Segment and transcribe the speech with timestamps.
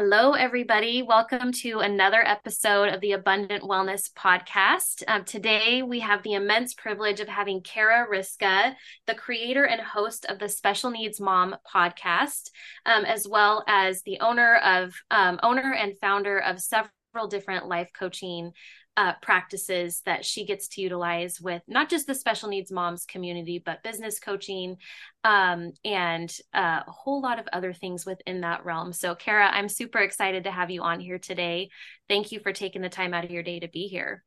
[0.00, 1.02] Hello, everybody.
[1.02, 5.02] Welcome to another episode of the Abundant Wellness Podcast.
[5.08, 8.76] Um, today, we have the immense privilege of having Kara Ryska,
[9.08, 12.50] the creator and host of the Special Needs Mom podcast,
[12.86, 17.90] um, as well as the owner of um, owner and founder of several different life
[17.92, 18.52] coaching
[18.98, 23.62] uh, practices that she gets to utilize with not just the special needs moms community,
[23.64, 24.76] but business coaching
[25.22, 28.92] um, and uh, a whole lot of other things within that realm.
[28.92, 31.70] So, Kara, I'm super excited to have you on here today.
[32.08, 34.24] Thank you for taking the time out of your day to be here.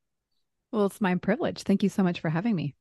[0.72, 1.64] Well, it's my privilege.
[1.64, 2.74] Thank you so much for having me.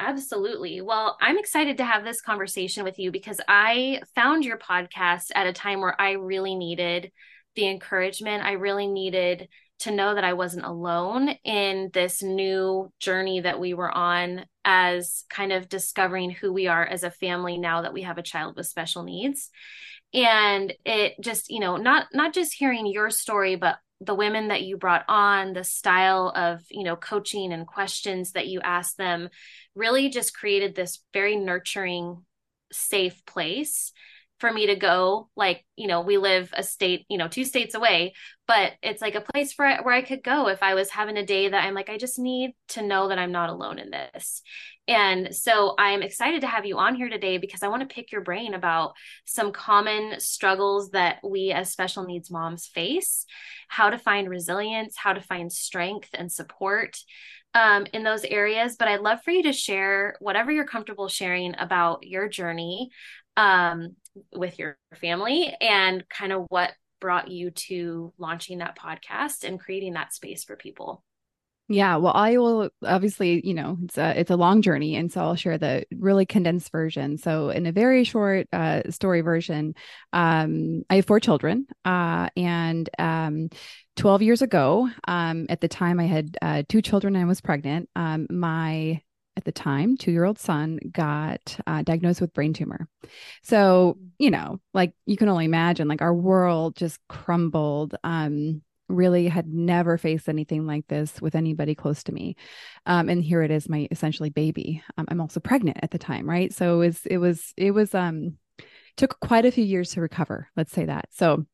[0.00, 0.80] Absolutely.
[0.80, 5.46] Well, I'm excited to have this conversation with you because I found your podcast at
[5.46, 7.12] a time where I really needed
[7.54, 8.42] the encouragement.
[8.42, 9.48] I really needed
[9.80, 15.24] to know that I wasn't alone in this new journey that we were on as
[15.30, 18.56] kind of discovering who we are as a family now that we have a child
[18.56, 19.50] with special needs.
[20.12, 24.62] And it just, you know, not not just hearing your story but the women that
[24.62, 29.28] you brought on, the style of, you know, coaching and questions that you asked them
[29.74, 32.24] really just created this very nurturing
[32.72, 33.92] safe place
[34.40, 37.74] for me to go like you know we live a state you know two states
[37.74, 38.14] away
[38.48, 41.24] but it's like a place for where I could go if I was having a
[41.24, 44.42] day that I'm like I just need to know that I'm not alone in this.
[44.88, 48.10] And so I'm excited to have you on here today because I want to pick
[48.10, 53.24] your brain about some common struggles that we as special needs moms face,
[53.68, 56.98] how to find resilience, how to find strength and support
[57.54, 58.74] um, in those areas.
[58.76, 62.90] But I'd love for you to share whatever you're comfortable sharing about your journey
[63.40, 63.96] um,
[64.34, 69.94] with your family and kind of what brought you to launching that podcast and creating
[69.94, 71.02] that space for people?
[71.68, 75.20] Yeah, well, I will obviously, you know, it's a it's a long journey, and so
[75.20, 77.16] I'll share the really condensed version.
[77.16, 79.76] So, in a very short uh, story version,
[80.12, 83.50] um, I have four children, uh, and um,
[83.94, 87.40] 12 years ago, um, at the time I had uh, two children and I was
[87.40, 87.88] pregnant.
[87.94, 89.00] Um, my
[89.36, 92.88] at the time, two year old son got uh, diagnosed with brain tumor.
[93.42, 97.94] So, you know, like you can only imagine, like our world just crumbled.
[98.04, 102.34] Um, really had never faced anything like this with anybody close to me.
[102.86, 104.82] Um, and here it is, my essentially baby.
[104.98, 106.52] Um, I'm also pregnant at the time, right?
[106.52, 108.36] So it was, it was, it was, um,
[108.96, 110.48] took quite a few years to recover.
[110.56, 111.06] Let's say that.
[111.12, 111.46] So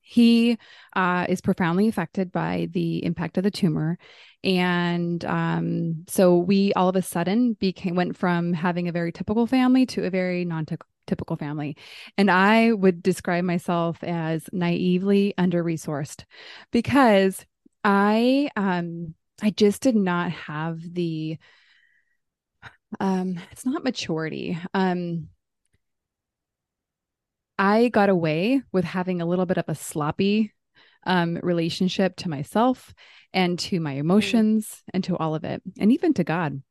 [0.00, 0.58] he
[0.96, 3.98] uh, is profoundly affected by the impact of the tumor.
[4.42, 9.46] And um, so we all of a sudden became went from having a very typical
[9.46, 11.76] family to a very non-typical family.
[12.16, 16.24] And i would describe myself as naively under-resourced
[16.70, 17.44] because
[17.82, 21.38] i um i just did not have the
[22.98, 24.58] um it's not maturity.
[24.74, 25.28] Um
[27.60, 30.54] I got away with having a little bit of a sloppy
[31.04, 32.94] um, relationship to myself
[33.34, 33.98] and to my mm.
[33.98, 36.62] emotions and to all of it, and even to God.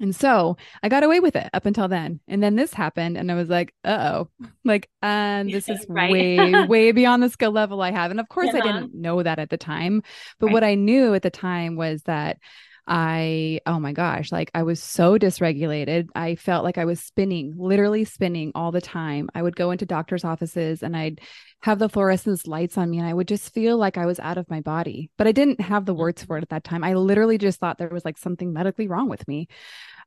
[0.00, 2.20] And so I got away with it up until then.
[2.26, 4.28] And then this happened, and I was like, uh oh,
[4.64, 6.10] like, and this is right.
[6.10, 8.10] way, way beyond the skill level I have.
[8.10, 10.02] And of course, I didn't know that at the time.
[10.40, 10.52] But right.
[10.54, 12.38] what I knew at the time was that
[12.86, 16.08] I, oh my gosh, like I was so dysregulated.
[16.14, 19.30] I felt like I was spinning, literally spinning all the time.
[19.34, 21.20] I would go into doctor's offices and I'd
[21.62, 24.36] have the fluorescence lights on me and I would just feel like I was out
[24.36, 25.10] of my body.
[25.16, 26.54] But I didn't have the words for it mm-hmm.
[26.54, 26.84] at that time.
[26.84, 29.48] I literally just thought there was like something medically wrong with me.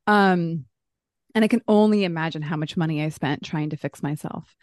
[0.06, 0.66] Um,
[1.34, 4.56] and I can only imagine how much money I spent trying to fix myself.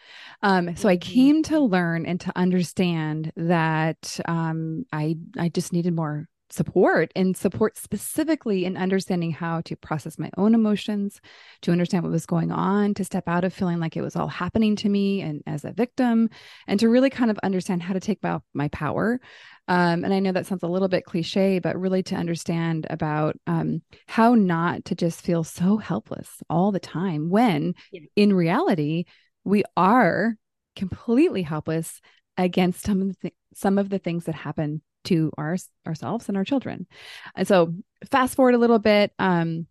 [0.43, 1.12] Um, so I mm-hmm.
[1.12, 7.37] came to learn and to understand that um, I I just needed more support and
[7.37, 11.20] support specifically in understanding how to process my own emotions,
[11.62, 14.29] to understand what was going on, to step out of feeling like it was all
[14.29, 16.29] happening to me and as a victim,
[16.67, 19.20] and to really kind of understand how to take my, my power.
[19.69, 23.37] Um, and I know that sounds a little bit cliche, but really to understand about
[23.47, 28.02] um, how not to just feel so helpless all the time when yeah.
[28.17, 29.05] in reality,
[29.44, 30.37] we are
[30.76, 32.00] completely helpless
[32.37, 35.56] against some of the th- some of the things that happen to our
[35.87, 36.87] ourselves and our children.
[37.35, 37.75] And so
[38.11, 39.67] fast forward a little bit, um,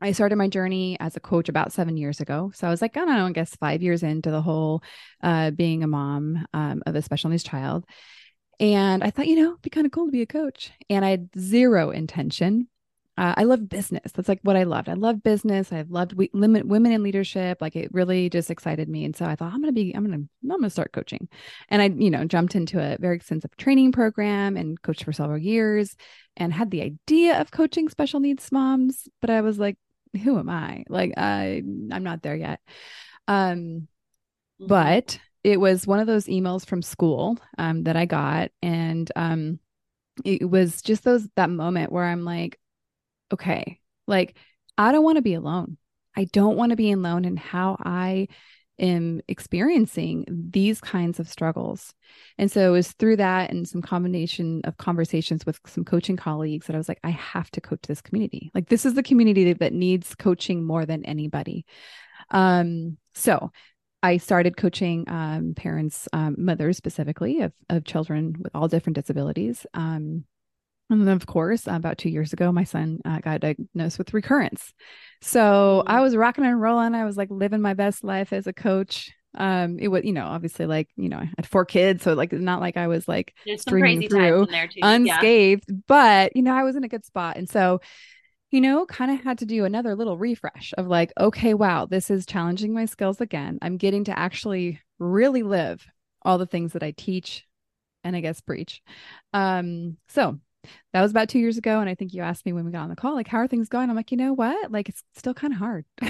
[0.00, 2.50] I started my journey as a coach about seven years ago.
[2.54, 4.82] So I was like, I don't know, I guess five years into the whole
[5.22, 7.86] uh, being a mom um, of a special needs child.
[8.60, 10.72] And I thought, you know, it'd be kind of cool to be a coach.
[10.90, 12.68] And I had zero intention
[13.16, 14.10] uh, I love business.
[14.12, 14.88] That's like what I loved.
[14.88, 15.72] I love business.
[15.72, 17.58] I loved we, limit women in leadership.
[17.60, 19.04] Like it really just excited me.
[19.04, 20.92] And so I thought I'm going to be, I'm going to, I'm going to start
[20.92, 21.28] coaching.
[21.68, 25.38] And I, you know, jumped into a very extensive training program and coached for several
[25.38, 25.94] years
[26.36, 29.08] and had the idea of coaching special needs moms.
[29.20, 29.76] But I was like,
[30.24, 30.84] who am I?
[30.88, 31.62] Like, I,
[31.92, 32.60] I'm not there yet.
[33.28, 34.66] Um, mm-hmm.
[34.66, 38.50] but it was one of those emails from school um, that I got.
[38.60, 39.60] And, um,
[40.24, 42.58] it was just those, that moment where I'm like,
[43.32, 44.36] okay, like
[44.76, 45.76] I don't want to be alone.
[46.16, 48.28] I don't want to be alone in how I
[48.78, 51.94] am experiencing these kinds of struggles.
[52.38, 56.66] And so it was through that and some combination of conversations with some coaching colleagues
[56.66, 58.50] that I was like, I have to coach this community.
[58.54, 61.66] Like this is the community that needs coaching more than anybody.
[62.30, 63.52] Um, so
[64.02, 69.66] I started coaching um, parents, um, mothers specifically of, of children with all different disabilities.
[69.72, 70.24] Um,
[70.90, 74.72] and then, of course, about two years ago, my son uh, got diagnosed with recurrence.
[75.22, 76.02] So I mm.
[76.02, 76.94] was rocking and rolling.
[76.94, 79.10] I was like living my best life as a coach.
[79.36, 82.04] Um, it was, you know, obviously like, you know, I had four kids.
[82.04, 84.46] So like, not like I was like streaming through
[84.80, 85.76] unscathed, yeah.
[85.88, 87.36] but, you know, I was in a good spot.
[87.36, 87.80] And so,
[88.50, 92.10] you know, kind of had to do another little refresh of like, okay, wow, this
[92.10, 93.58] is challenging my skills again.
[93.60, 95.84] I'm getting to actually really live
[96.22, 97.44] all the things that I teach
[98.04, 98.82] and I guess preach.
[99.32, 100.38] Um, so
[100.92, 101.80] that was about two years ago.
[101.80, 103.46] And I think you asked me when we got on the call, like, how are
[103.46, 103.90] things going?
[103.90, 104.70] I'm like, you know what?
[104.70, 105.84] Like, it's still kind of hard.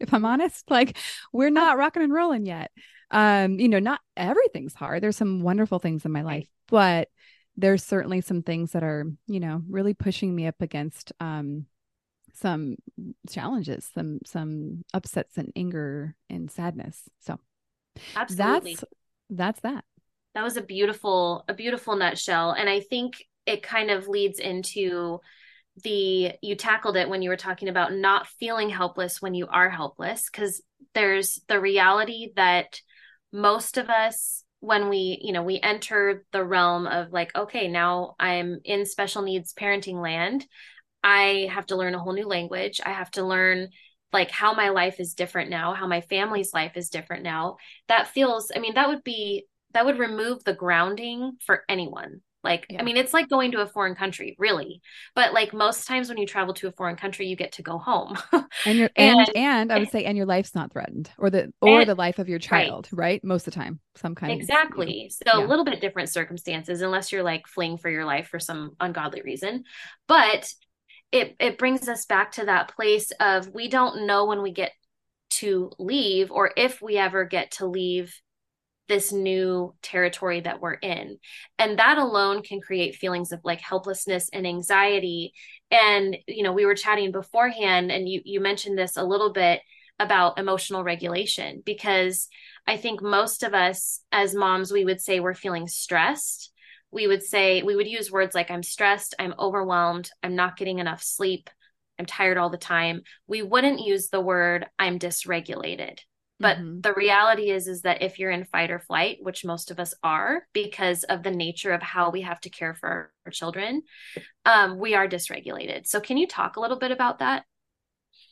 [0.00, 0.96] if I'm honest, like,
[1.32, 2.70] we're not rocking and rolling yet.
[3.10, 5.02] Um, you know, not everything's hard.
[5.02, 7.08] There's some wonderful things in my life, but
[7.56, 11.66] there's certainly some things that are, you know, really pushing me up against um
[12.34, 12.76] some
[13.30, 17.02] challenges, some some upsets and anger and sadness.
[17.20, 17.38] So
[18.14, 18.84] absolutely that's
[19.30, 19.84] that's that.
[20.34, 22.52] That was a beautiful, a beautiful nutshell.
[22.52, 25.20] And I think it kind of leads into
[25.82, 29.68] the you tackled it when you were talking about not feeling helpless when you are
[29.68, 30.62] helpless because
[30.94, 32.80] there's the reality that
[33.32, 38.14] most of us when we you know we enter the realm of like okay now
[38.18, 40.46] i'm in special needs parenting land
[41.04, 42.80] i have to learn a whole new language.
[42.84, 43.68] I have to learn
[44.12, 47.56] like how my life is different now how my family's life is different now.
[47.88, 52.66] That feels i mean that would be that would remove the grounding for anyone like,
[52.70, 52.80] yeah.
[52.80, 54.80] I mean, it's like going to a foreign country, really.
[55.14, 57.78] But like most times when you travel to a foreign country, you get to go
[57.78, 58.16] home.
[58.64, 61.52] and your and, and, and I would say, and your life's not threatened, or the
[61.60, 63.04] or and, the life of your child, right.
[63.06, 63.24] right?
[63.24, 64.86] Most of the time, some kind exactly.
[64.86, 65.30] of exactly.
[65.32, 65.46] So yeah.
[65.46, 69.22] a little bit different circumstances, unless you're like fleeing for your life for some ungodly
[69.22, 69.64] reason.
[70.06, 70.52] But
[71.12, 74.72] it it brings us back to that place of we don't know when we get
[75.28, 78.20] to leave or if we ever get to leave
[78.88, 81.18] this new territory that we're in.
[81.58, 85.32] And that alone can create feelings of like helplessness and anxiety.
[85.70, 89.60] And, you know, we were chatting beforehand and you, you mentioned this a little bit
[89.98, 92.28] about emotional regulation because
[92.66, 96.52] I think most of us as moms, we would say we're feeling stressed.
[96.92, 100.78] We would say, we would use words like, I'm stressed, I'm overwhelmed, I'm not getting
[100.78, 101.50] enough sleep,
[101.98, 103.02] I'm tired all the time.
[103.26, 105.98] We wouldn't use the word, I'm dysregulated
[106.38, 106.80] but mm-hmm.
[106.80, 109.94] the reality is is that if you're in fight or flight which most of us
[110.02, 113.82] are because of the nature of how we have to care for our children
[114.44, 115.86] um, we are dysregulated.
[115.86, 117.44] So can you talk a little bit about that?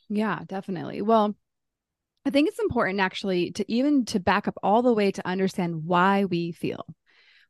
[0.08, 1.02] Yeah definitely.
[1.02, 1.34] Well
[2.26, 5.84] i think it's important actually to even to back up all the way to understand
[5.84, 6.87] why we feel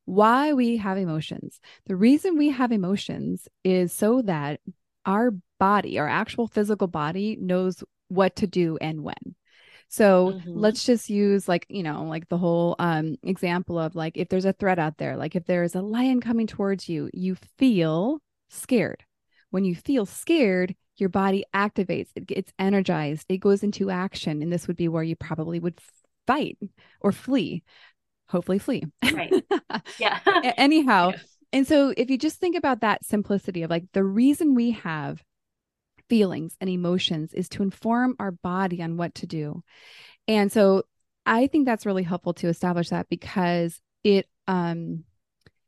[0.07, 1.61] why we have emotions.
[1.87, 4.61] The reason we have emotions is so that
[5.07, 9.35] our body our actual physical body knows what to do and when
[9.89, 10.59] so mm-hmm.
[10.59, 14.45] let's just use like, you know, like the whole um example of like if there's
[14.45, 18.21] a threat out there, like if there is a lion coming towards you, you feel
[18.49, 19.05] scared.
[19.51, 24.43] When you feel scared, your body activates, it gets energized, it goes into action.
[24.43, 25.79] And this would be where you probably would
[26.27, 26.59] fight
[27.01, 27.63] or flee.
[28.29, 28.85] Hopefully flee.
[29.13, 29.33] Right.
[29.99, 30.21] Yeah.
[30.57, 31.11] Anyhow.
[31.11, 31.19] Yeah.
[31.53, 35.23] And so if you just think about that simplicity of like the reason we have
[36.09, 39.63] feelings and emotions is to inform our body on what to do.
[40.29, 40.85] And so
[41.27, 45.05] I think that's really helpful to establish that because it um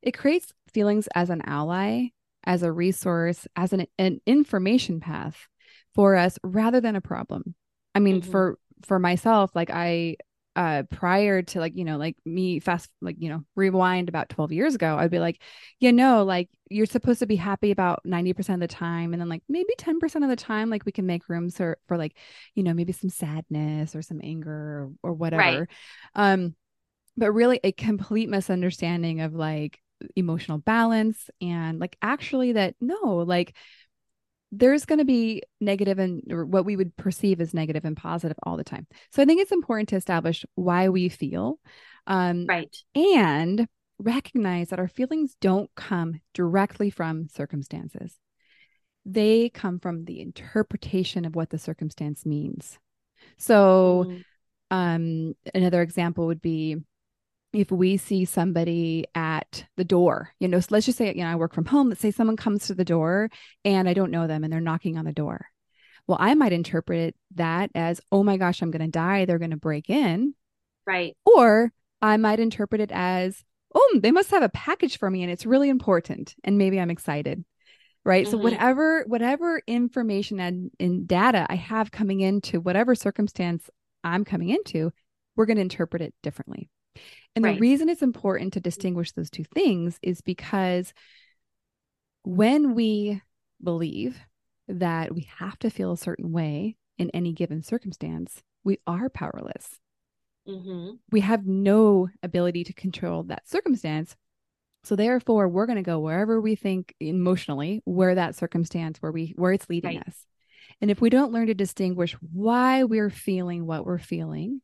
[0.02, 2.08] it creates feelings as an ally,
[2.44, 5.48] as a resource, as an, an information path
[5.94, 7.54] for us rather than a problem.
[7.94, 8.30] I mean, mm-hmm.
[8.30, 10.16] for for myself, like I
[10.56, 14.52] uh prior to like you know like me fast like you know rewind about 12
[14.52, 15.40] years ago i'd be like
[15.78, 19.28] you know like you're supposed to be happy about 90% of the time and then
[19.28, 22.16] like maybe 10% of the time like we can make room for for like
[22.54, 24.50] you know maybe some sadness or some anger
[25.02, 25.68] or, or whatever right.
[26.14, 26.54] um
[27.16, 29.78] but really a complete misunderstanding of like
[30.14, 33.54] emotional balance and like actually that no like
[34.52, 38.56] there's going to be negative and what we would perceive as negative and positive all
[38.56, 38.86] the time.
[39.10, 41.58] So I think it's important to establish why we feel.
[42.06, 42.74] Um, right.
[42.94, 43.66] And
[43.98, 48.14] recognize that our feelings don't come directly from circumstances,
[49.04, 52.78] they come from the interpretation of what the circumstance means.
[53.38, 54.24] So, mm.
[54.70, 56.76] um, another example would be
[57.52, 61.30] if we see somebody at the door, you know, so let's just say, you know,
[61.30, 61.88] I work from home.
[61.88, 63.30] Let's say someone comes to the door
[63.64, 65.46] and I don't know them and they're knocking on the door.
[66.06, 69.24] Well, I might interpret that as, oh my gosh, I'm going to die.
[69.24, 70.34] They're going to break in.
[70.86, 71.16] Right.
[71.24, 71.72] Or
[72.02, 73.42] I might interpret it as,
[73.74, 76.34] oh, they must have a package for me and it's really important.
[76.44, 77.44] And maybe I'm excited.
[78.04, 78.24] Right.
[78.24, 78.30] Mm-hmm.
[78.30, 83.68] So whatever, whatever information and, and data I have coming into whatever circumstance
[84.04, 84.92] I'm coming into,
[85.34, 86.70] we're going to interpret it differently.
[87.36, 87.54] And right.
[87.54, 90.94] the reason it's important to distinguish those two things is because
[92.24, 93.20] when we
[93.62, 94.18] believe
[94.68, 99.78] that we have to feel a certain way in any given circumstance, we are powerless.
[100.48, 100.94] Mm-hmm.
[101.12, 104.16] We have no ability to control that circumstance.
[104.84, 109.34] So therefore, we're going to go wherever we think emotionally, where that circumstance, where we
[109.36, 110.06] where it's leading right.
[110.06, 110.26] us.
[110.80, 114.60] And if we don't learn to distinguish why we're feeling what we're feeling,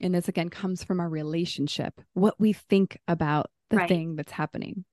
[0.00, 3.88] and this again comes from our relationship, what we think about the right.
[3.88, 4.84] thing that's happening.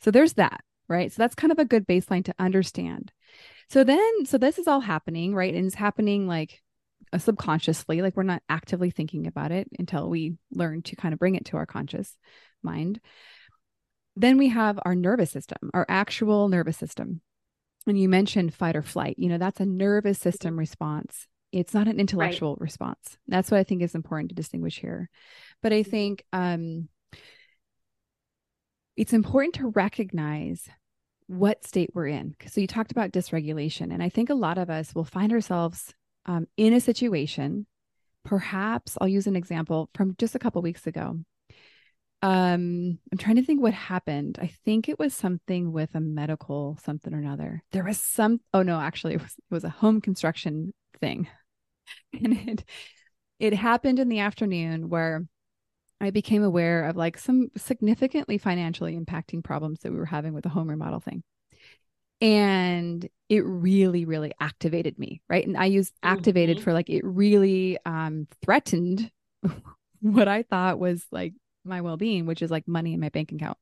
[0.00, 1.12] So there's that, right?
[1.12, 3.12] So that's kind of a good baseline to understand.
[3.68, 5.54] So then, so this is all happening, right?
[5.54, 6.60] And it's happening like
[7.12, 11.18] uh, subconsciously, like we're not actively thinking about it until we learn to kind of
[11.18, 12.16] bring it to our conscious
[12.62, 13.00] mind.
[14.16, 17.22] Then we have our nervous system, our actual nervous system.
[17.86, 20.60] And you mentioned fight or flight, you know, that's a nervous system mm-hmm.
[20.60, 21.26] response.
[21.52, 22.62] It's not an intellectual right.
[22.62, 23.18] response.
[23.28, 25.10] That's what I think is important to distinguish here.
[25.62, 25.90] But I mm-hmm.
[25.90, 26.88] think um,
[28.96, 30.68] it's important to recognize
[31.26, 32.34] what state we're in.
[32.46, 35.94] So you talked about dysregulation, and I think a lot of us will find ourselves
[36.26, 37.66] um, in a situation.
[38.24, 41.18] Perhaps I'll use an example from just a couple weeks ago.
[42.22, 44.38] Um, I'm trying to think what happened.
[44.40, 47.62] I think it was something with a medical something or another.
[47.72, 48.40] There was some.
[48.54, 51.26] Oh no, actually, it was it was a home construction thing.
[52.12, 52.64] and it
[53.38, 55.26] it happened in the afternoon where
[56.00, 60.42] I became aware of like some significantly financially impacting problems that we were having with
[60.42, 61.22] the home remodel thing.
[62.20, 65.46] And it really, really activated me, right?
[65.46, 66.64] And I use activated mm-hmm.
[66.64, 69.10] for like it really um threatened
[70.00, 71.34] what I thought was like
[71.64, 73.58] my well-being, which is like money in my bank account.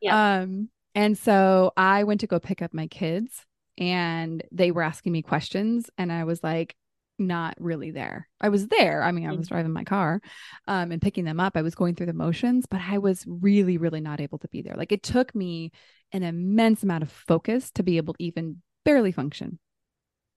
[0.00, 0.40] Yeah.
[0.40, 3.44] Um, and so I went to go pick up my kids
[3.78, 6.76] and they were asking me questions and I was like,
[7.18, 8.28] not really there.
[8.40, 9.02] I was there.
[9.02, 9.50] I mean, I was mm.
[9.50, 10.20] driving my car
[10.66, 11.56] um, and picking them up.
[11.56, 14.62] I was going through the motions, but I was really, really not able to be
[14.62, 14.74] there.
[14.76, 15.72] Like it took me
[16.12, 19.58] an immense amount of focus to be able to even barely function.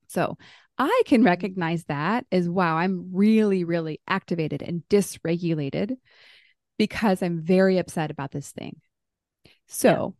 [0.07, 0.37] So
[0.77, 1.25] I can mm.
[1.25, 5.95] recognize that as wow, I'm really, really activated and dysregulated
[6.77, 8.79] because I'm very upset about this thing.
[9.67, 10.15] So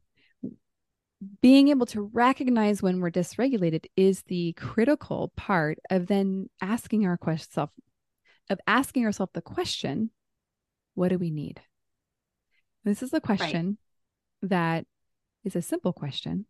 [1.47, 7.15] being able to recognize when we're dysregulated is the critical part of then asking our
[7.15, 7.69] question
[8.49, 10.09] of asking ourselves the question
[10.93, 11.61] what do we need?
[12.83, 13.77] This is a question
[14.41, 14.49] right.
[14.49, 14.85] that
[15.45, 16.45] is a simple question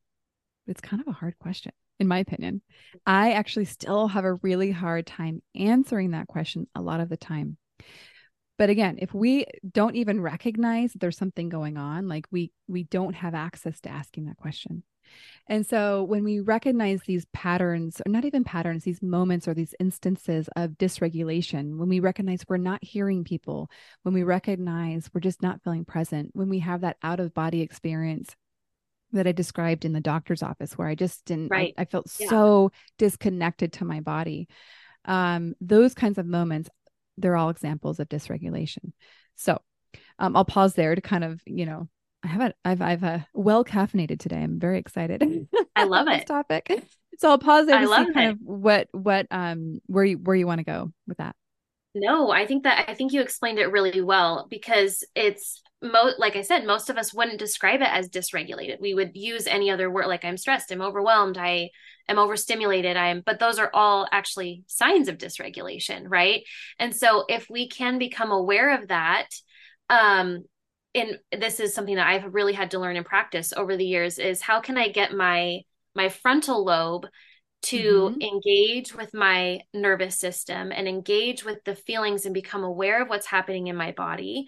[0.66, 2.64] but it's kind of a hard question in my opinion.
[3.06, 7.18] I actually still have a really hard time answering that question a lot of the
[7.18, 7.58] time
[8.58, 13.14] but again if we don't even recognize there's something going on like we we don't
[13.14, 14.84] have access to asking that question
[15.48, 19.76] and so when we recognize these patterns or not even patterns these moments or these
[19.80, 23.70] instances of dysregulation when we recognize we're not hearing people
[24.04, 27.62] when we recognize we're just not feeling present when we have that out of body
[27.62, 28.36] experience
[29.14, 31.74] that I described in the doctor's office where I just didn't right.
[31.78, 32.30] I, I felt yeah.
[32.30, 34.50] so disconnected to my body
[35.06, 36.70] um, those kinds of moments
[37.18, 38.92] they're all examples of dysregulation.
[39.36, 39.60] So
[40.20, 41.90] um, I'll pause there to kind of, you know,
[42.24, 44.38] I have a, I've, I've a uh, well caffeinated today.
[44.38, 45.48] I'm very excited.
[45.76, 46.28] I love it.
[46.28, 46.72] topic.
[47.20, 48.32] So I'll pause there to see kind it.
[48.32, 51.36] of what, what, um, where you, where you want to go with that.
[52.00, 56.36] No, I think that, I think you explained it really well because it's, mo- like
[56.36, 58.82] I said, most of us wouldn't describe it as dysregulated.
[58.82, 61.70] We would use any other word like I'm stressed, I'm overwhelmed, I
[62.10, 66.44] am overstimulated, I'm but those are all actually signs of dysregulation, right?
[66.78, 69.28] And so if we can become aware of that,
[69.90, 70.44] um
[70.96, 74.20] and this is something that I've really had to learn and practice over the years
[74.20, 75.62] is how can I get my
[75.96, 77.08] my frontal lobe
[77.64, 78.22] to mm-hmm.
[78.22, 83.26] engage with my nervous system and engage with the feelings and become aware of what's
[83.26, 84.46] happening in my body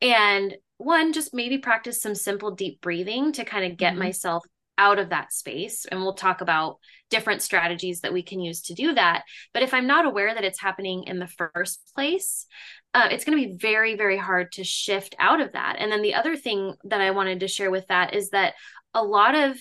[0.00, 4.00] and one just maybe practice some simple deep breathing to kind of get mm-hmm.
[4.00, 4.44] myself
[4.76, 6.78] out of that space and we'll talk about
[7.10, 10.44] different strategies that we can use to do that but if i'm not aware that
[10.44, 12.46] it's happening in the first place
[12.94, 16.00] uh, it's going to be very very hard to shift out of that and then
[16.00, 18.54] the other thing that i wanted to share with that is that
[18.94, 19.58] a lot of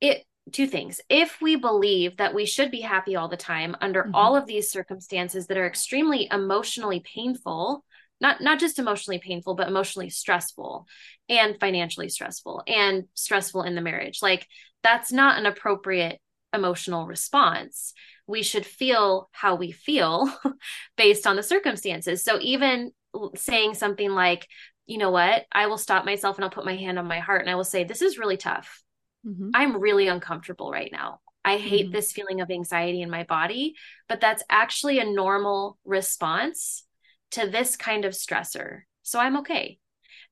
[0.00, 1.00] it two things.
[1.08, 4.14] If we believe that we should be happy all the time under mm-hmm.
[4.14, 7.84] all of these circumstances that are extremely emotionally painful
[8.20, 10.86] not not just emotionally painful but emotionally stressful
[11.28, 14.46] and financially stressful and stressful in the marriage like
[14.84, 16.20] that's not an appropriate
[16.52, 17.94] emotional response.
[18.26, 20.32] We should feel how we feel
[20.96, 22.22] based on the circumstances.
[22.22, 22.92] So even
[23.36, 24.46] saying something like
[24.86, 25.44] you know what?
[25.52, 27.62] I will stop myself and i'll put my hand on my heart and i will
[27.64, 28.82] say this is really tough
[29.26, 29.50] mm-hmm.
[29.54, 31.92] i'm really uncomfortable right now I hate mm-hmm.
[31.92, 33.74] this feeling of anxiety in my body,
[34.08, 36.84] but that's actually a normal response
[37.32, 38.82] to this kind of stressor.
[39.02, 39.78] So I'm okay.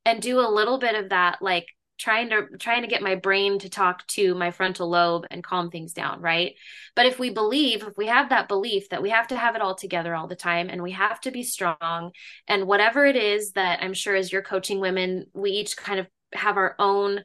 [0.04, 1.66] And do a little bit of that, like
[1.98, 5.70] trying to trying to get my brain to talk to my frontal lobe and calm
[5.70, 6.54] things down right
[6.96, 9.60] but if we believe if we have that belief that we have to have it
[9.60, 12.10] all together all the time and we have to be strong
[12.48, 16.06] and whatever it is that i'm sure as you're coaching women we each kind of
[16.32, 17.22] have our own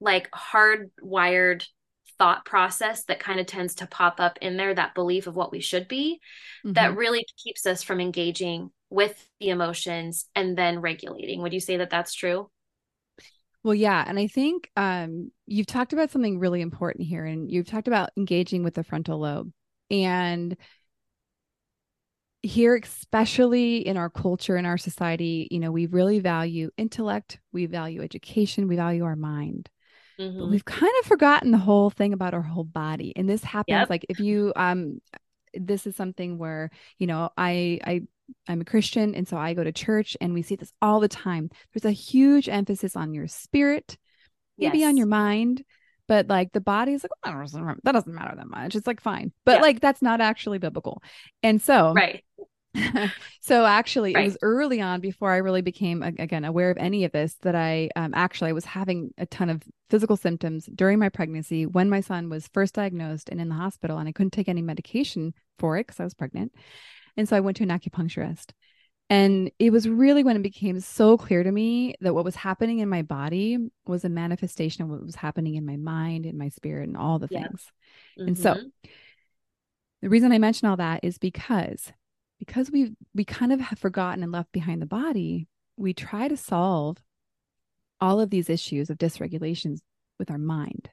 [0.00, 1.64] like hardwired
[2.18, 5.52] thought process that kind of tends to pop up in there that belief of what
[5.52, 6.20] we should be
[6.64, 6.72] mm-hmm.
[6.72, 11.42] that really keeps us from engaging with the emotions and then regulating.
[11.42, 12.50] Would you say that that's true?
[13.62, 14.04] Well, yeah.
[14.06, 18.10] And I think um, you've talked about something really important here, and you've talked about
[18.16, 19.52] engaging with the frontal lobe.
[19.90, 20.56] And
[22.40, 27.66] here, especially in our culture, in our society, you know, we really value intellect, we
[27.66, 29.68] value education, we value our mind.
[30.18, 30.38] Mm-hmm.
[30.38, 33.12] But we've kind of forgotten the whole thing about our whole body.
[33.14, 33.90] And this happens yep.
[33.90, 35.00] like if you um
[35.54, 38.02] this is something where, you know, I I
[38.48, 41.08] I'm a Christian and so I go to church and we see this all the
[41.08, 41.50] time.
[41.72, 43.96] There's a huge emphasis on your spirit,
[44.58, 44.88] maybe yes.
[44.88, 45.64] on your mind,
[46.08, 48.74] but like the body is like, oh, that, doesn't, matter that much.
[48.74, 49.32] It's like fine.
[49.44, 49.62] But yeah.
[49.62, 51.02] like that's not actually biblical.
[51.42, 52.24] And so Right.
[53.40, 54.22] so actually right.
[54.22, 57.54] it was early on before I really became again aware of any of this that
[57.54, 61.88] I um, actually I was having a ton of physical symptoms during my pregnancy when
[61.88, 65.34] my son was first diagnosed and in the hospital and I couldn't take any medication
[65.58, 66.52] for it because I was pregnant.
[67.16, 68.52] And so I went to an acupuncturist.
[69.10, 72.80] And it was really when it became so clear to me that what was happening
[72.80, 76.50] in my body was a manifestation of what was happening in my mind, in my
[76.50, 77.72] spirit, and all the things.
[78.18, 78.28] Mm-hmm.
[78.28, 78.66] And so mm-hmm.
[80.02, 81.90] the reason I mention all that is because
[82.38, 86.36] because we we kind of have forgotten and left behind the body, we try to
[86.36, 86.98] solve
[88.00, 89.80] all of these issues of dysregulations
[90.18, 90.90] with our mind.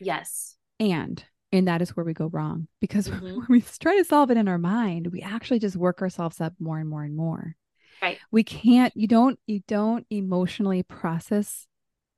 [0.00, 0.56] Yes.
[0.78, 3.24] And and that is where we go wrong because mm-hmm.
[3.24, 6.54] when we try to solve it in our mind, we actually just work ourselves up
[6.58, 7.56] more and more and more.
[8.02, 8.18] Right.
[8.30, 11.66] We can't, you don't, you don't emotionally process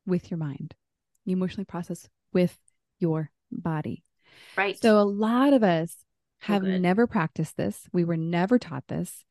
[0.06, 0.74] with your mind.
[1.24, 2.56] You emotionally process with
[2.98, 4.02] your body.
[4.56, 4.80] Right.
[4.80, 5.94] So a lot of us
[6.40, 7.88] have never practiced this.
[7.92, 9.24] We were never taught this.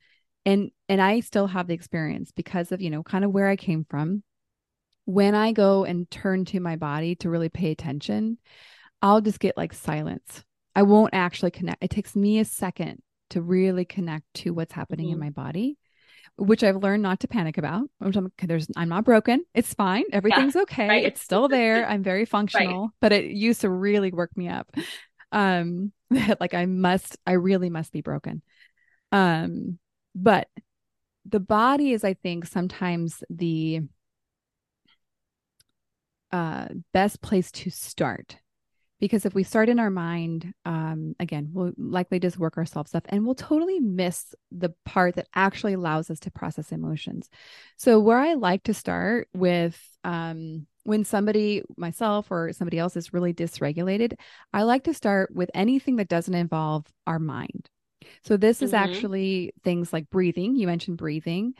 [0.44, 3.56] And and I still have the experience because of, you know, kind of where I
[3.56, 4.22] came from.
[5.04, 8.38] When I go and turn to my body to really pay attention,
[9.00, 10.44] I'll just get like silence.
[10.74, 11.82] I won't actually connect.
[11.82, 15.14] It takes me a second to really connect to what's happening mm-hmm.
[15.14, 15.76] in my body,
[16.36, 17.88] which I've learned not to panic about.
[18.00, 19.44] I'm, there's, I'm not broken.
[19.54, 20.04] It's fine.
[20.12, 20.88] Everything's yeah, okay.
[20.88, 21.04] Right.
[21.04, 21.88] It's still there.
[21.88, 22.90] I'm very functional, right.
[23.00, 24.70] but it used to really work me up.
[25.32, 28.42] Um, that like I must, I really must be broken.
[29.12, 29.78] Um,
[30.14, 30.48] but
[31.24, 33.82] the body is, I think, sometimes the
[36.32, 38.36] uh, best place to start
[39.00, 43.06] because if we start in our mind um, again we'll likely just work ourselves up
[43.08, 47.30] and we'll totally miss the part that actually allows us to process emotions
[47.76, 53.12] so where i like to start with um, when somebody myself or somebody else is
[53.12, 54.14] really dysregulated
[54.52, 57.68] i like to start with anything that doesn't involve our mind.
[58.24, 58.84] So this is mm-hmm.
[58.84, 60.56] actually things like breathing.
[60.56, 61.54] You mentioned breathing.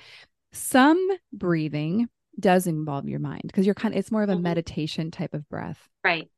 [0.52, 4.42] Some breathing does involve your mind because you're kind of it's more of a mm-hmm.
[4.42, 5.88] meditation type of breath.
[6.04, 6.28] Right.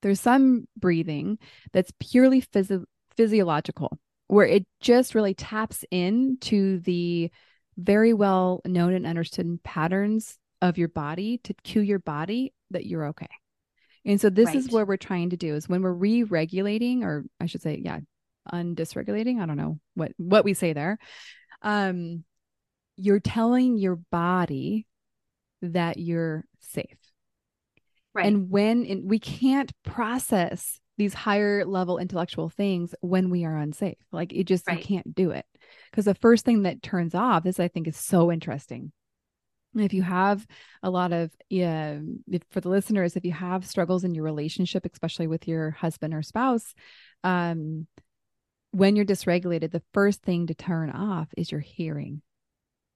[0.00, 1.38] There's some breathing
[1.72, 7.30] that's purely physio- physiological, where it just really taps into the
[7.76, 13.08] very well known and understood patterns of your body to cue your body that you're
[13.08, 13.28] okay.
[14.06, 14.56] And so this right.
[14.56, 18.00] is what we're trying to do is when we're re-regulating or I should say yeah,
[18.50, 20.98] undysregulating, I don't know what what we say there.
[21.60, 22.24] Um
[22.96, 24.86] you're telling your body
[25.62, 26.98] that you're safe.
[28.14, 28.26] Right.
[28.26, 33.96] And when in, we can't process these higher level intellectual things when we are unsafe.
[34.12, 34.78] Like it just right.
[34.78, 35.46] you can't do it.
[35.90, 38.92] Because the first thing that turns off, this I think is so interesting.
[39.74, 40.46] If you have
[40.82, 41.98] a lot of, yeah,
[42.30, 46.12] if, for the listeners, if you have struggles in your relationship, especially with your husband
[46.12, 46.74] or spouse,
[47.24, 47.86] um,
[48.72, 52.22] when you're dysregulated, the first thing to turn off is your hearing.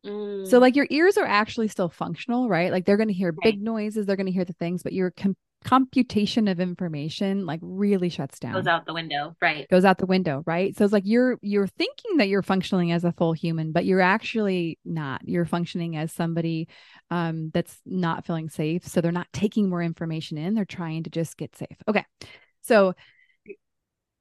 [0.04, 0.60] So mm.
[0.60, 2.70] like your ears are actually still functional, right?
[2.70, 3.42] Like they're going to hear right.
[3.42, 5.36] big noises, they're going to hear the things, but your com-
[5.66, 8.52] computation of information like really shuts down.
[8.52, 9.68] Goes out the window, right?
[9.68, 10.76] Goes out the window, right?
[10.76, 14.00] So it's like you're you're thinking that you're functioning as a full human, but you're
[14.00, 15.26] actually not.
[15.26, 16.68] You're functioning as somebody
[17.10, 18.86] um that's not feeling safe.
[18.86, 20.54] So they're not taking more information in.
[20.54, 21.76] They're trying to just get safe.
[21.88, 22.04] Okay.
[22.62, 22.94] So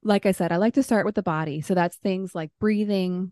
[0.02, 1.60] like I said, I like to start with the body.
[1.60, 3.30] So that's things like breathing,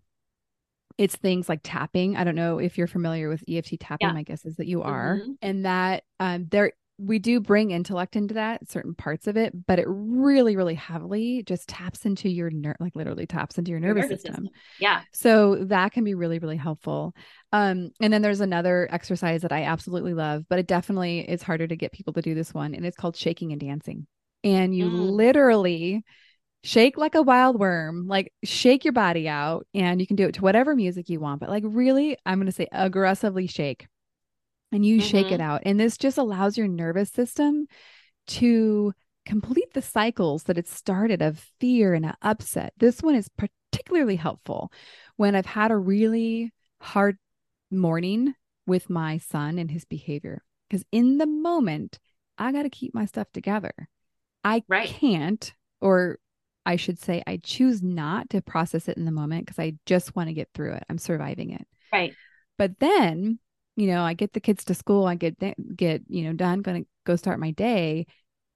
[0.98, 2.16] it's things like tapping.
[2.16, 4.06] I don't know if you're familiar with EFT tapping.
[4.06, 4.14] Yeah.
[4.14, 5.32] My guess is that you are, mm-hmm.
[5.42, 9.78] and that um, there we do bring intellect into that certain parts of it, but
[9.78, 14.04] it really, really heavily just taps into your nerve, like literally taps into your nervous,
[14.04, 14.44] nervous system.
[14.44, 14.60] system.
[14.78, 15.02] Yeah.
[15.12, 17.14] So that can be really, really helpful.
[17.52, 21.66] Um, and then there's another exercise that I absolutely love, but it definitely is harder
[21.66, 24.06] to get people to do this one, and it's called shaking and dancing.
[24.44, 25.10] And you mm.
[25.10, 26.04] literally
[26.62, 30.34] shake like a wild worm, like shake your body out, and you can do it
[30.34, 33.88] to whatever music you want, but like really, I'm going to say aggressively shake
[34.74, 35.06] and you mm-hmm.
[35.06, 35.42] shake it mm-hmm.
[35.42, 35.62] out.
[35.64, 37.68] And this just allows your nervous system
[38.26, 38.92] to
[39.24, 42.72] complete the cycles that it started of fear and upset.
[42.76, 44.72] This one is particularly helpful
[45.14, 47.18] when I've had a really hard
[47.70, 48.34] morning
[48.66, 50.42] with my son and his behavior.
[50.68, 52.00] Because in the moment,
[52.36, 53.72] I got to keep my stuff together.
[54.42, 54.88] I right.
[54.88, 56.18] can't, or
[56.66, 60.16] I should say, I choose not to process it in the moment because I just
[60.16, 60.84] want to get through it.
[60.88, 61.66] I'm surviving it.
[61.92, 62.12] Right.
[62.58, 63.38] But then,
[63.76, 65.36] you know, I get the kids to school, I get
[65.76, 68.06] get, you know, done, going to go start my day,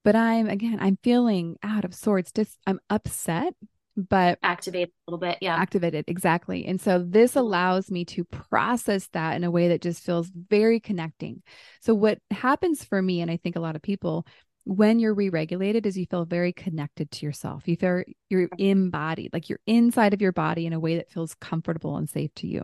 [0.04, 2.32] but I'm again, I'm feeling out of sorts.
[2.32, 3.54] Just I'm upset,
[3.96, 5.38] but activated a little bit.
[5.40, 5.56] Yeah.
[5.56, 6.04] Activated.
[6.06, 6.64] Exactly.
[6.66, 7.40] And so this mm-hmm.
[7.40, 11.42] allows me to process that in a way that just feels very connecting.
[11.80, 14.26] So what happens for me, and I think a lot of people,
[14.68, 17.66] when you're re-regulated is you feel very connected to yourself.
[17.66, 21.34] You feel you're embodied like you're inside of your body in a way that feels
[21.36, 22.62] comfortable and safe to you.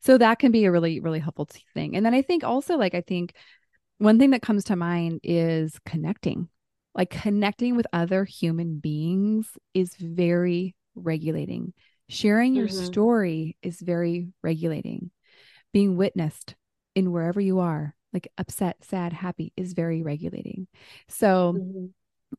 [0.00, 1.96] So that can be a really really helpful thing.
[1.96, 3.34] And then i think also like i think
[3.98, 6.48] one thing that comes to mind is connecting.
[6.94, 11.74] Like connecting with other human beings is very regulating.
[12.08, 12.84] Sharing your mm-hmm.
[12.86, 15.10] story is very regulating.
[15.74, 16.54] Being witnessed
[16.94, 20.68] in wherever you are like upset, sad, happy is very regulating.
[21.08, 21.86] So mm-hmm.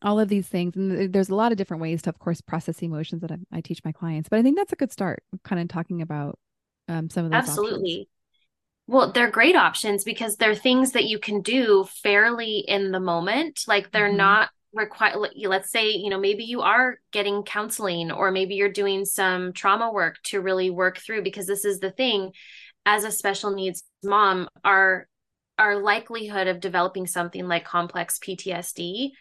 [0.01, 2.81] all of these things, and there's a lot of different ways to, of course, process
[2.81, 4.29] emotions that I, I teach my clients.
[4.29, 6.39] But I think that's a good start, kind of talking about
[6.87, 7.37] um, some of those.
[7.37, 7.91] Absolutely.
[7.91, 8.07] Options.
[8.87, 13.61] Well, they're great options because they're things that you can do fairly in the moment.
[13.67, 14.17] Like they're mm-hmm.
[14.17, 19.05] not require let's say you know maybe you are getting counseling or maybe you're doing
[19.05, 22.31] some trauma work to really work through because this is the thing
[22.85, 25.07] as a special needs mom our
[25.57, 29.11] our likelihood of developing something like complex PTSD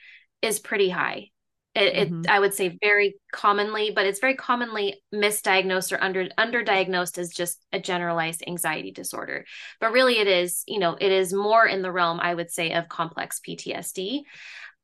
[0.42, 1.30] is pretty high.
[1.74, 2.20] It, mm-hmm.
[2.20, 7.30] it, I would say very commonly, but it's very commonly misdiagnosed or under underdiagnosed as
[7.30, 9.44] just a generalized anxiety disorder.
[9.80, 12.72] But really, it is you know it is more in the realm I would say
[12.72, 14.22] of complex PTSD.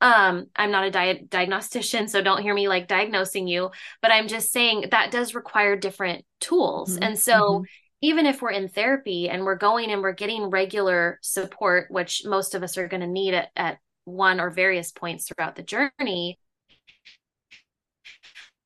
[0.00, 3.70] Um, I'm not a di- diagnostician, so don't hear me like diagnosing you,
[4.02, 7.04] but I'm just saying that does require different tools, mm-hmm.
[7.04, 7.40] and so.
[7.40, 7.64] Mm-hmm
[8.02, 12.54] even if we're in therapy and we're going and we're getting regular support, which most
[12.54, 16.38] of us are going to need at, at one or various points throughout the journey,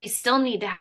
[0.03, 0.79] we still need to have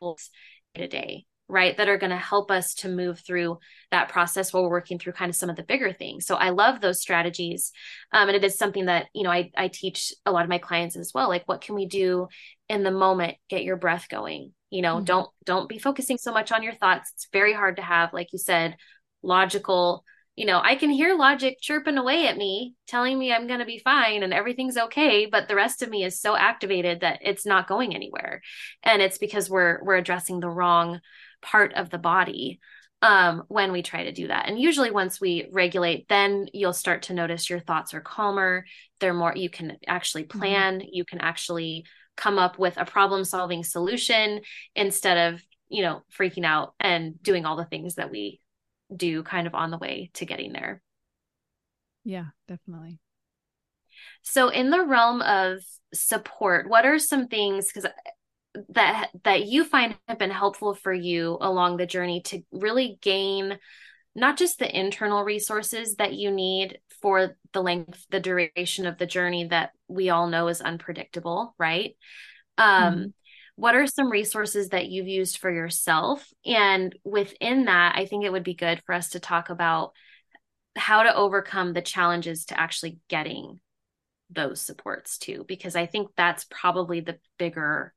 [0.76, 1.76] to day, right?
[1.78, 3.60] That are going to help us to move through
[3.92, 6.26] that process while we're working through kind of some of the bigger things.
[6.26, 7.72] So I love those strategies.
[8.12, 10.58] Um, and it is something that, you know, I, I teach a lot of my
[10.58, 11.28] clients as well.
[11.28, 12.28] Like, what can we do
[12.70, 13.36] in the moment?
[13.50, 15.06] Get your breath going you know mm-hmm.
[15.06, 18.34] don't don't be focusing so much on your thoughts it's very hard to have like
[18.34, 18.76] you said
[19.22, 20.04] logical
[20.36, 23.66] you know i can hear logic chirping away at me telling me i'm going to
[23.66, 27.46] be fine and everything's okay but the rest of me is so activated that it's
[27.46, 28.42] not going anywhere
[28.82, 31.00] and it's because we're we're addressing the wrong
[31.44, 32.60] part of the body
[33.04, 34.48] um, when we try to do that.
[34.48, 38.66] And usually, once we regulate, then you'll start to notice your thoughts are calmer.
[39.00, 40.40] They're more, you can actually mm-hmm.
[40.40, 40.90] plan, mm-hmm.
[40.92, 44.42] you can actually come up with a problem solving solution
[44.76, 48.40] instead of you know freaking out and doing all the things that we
[48.96, 50.82] do kind of on the way to getting there.
[52.06, 53.00] Yeah, definitely.
[54.22, 55.60] So in the realm of
[55.94, 57.86] support, what are some things cuz
[58.70, 63.58] that that you find have been helpful for you along the journey to really gain
[64.16, 69.06] not just the internal resources that you need for the length the duration of the
[69.06, 71.96] journey that we all know is unpredictable right
[72.58, 73.06] um mm-hmm.
[73.56, 78.32] what are some resources that you've used for yourself and within that i think it
[78.32, 79.94] would be good for us to talk about
[80.76, 83.60] how to overcome the challenges to actually getting
[84.30, 87.94] those supports too because i think that's probably the bigger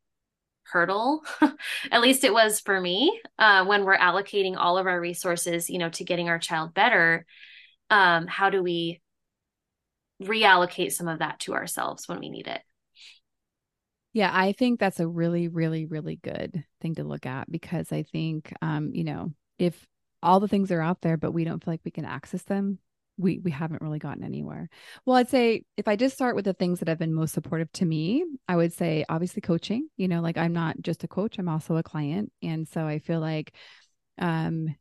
[0.71, 1.25] hurdle.
[1.91, 5.79] At least it was for me uh, when we're allocating all of our resources you
[5.79, 7.27] know to getting our child better
[7.91, 9.01] um, how do we
[10.23, 12.63] reallocate some of that to ourselves when we need it?
[14.13, 18.03] Yeah i think that's a really really really good thing to look at because i
[18.03, 19.87] think um, you know if
[20.23, 22.79] all the things are out there but we don't feel like we can access them
[23.19, 24.69] we we haven't really gotten anywhere.
[25.05, 27.71] Well, I'd say if I just start with the things that have been most supportive
[27.73, 31.39] to me, I would say obviously coaching, you know, like I'm not just a coach,
[31.39, 33.53] I'm also a client, and so I feel like
[34.19, 34.75] um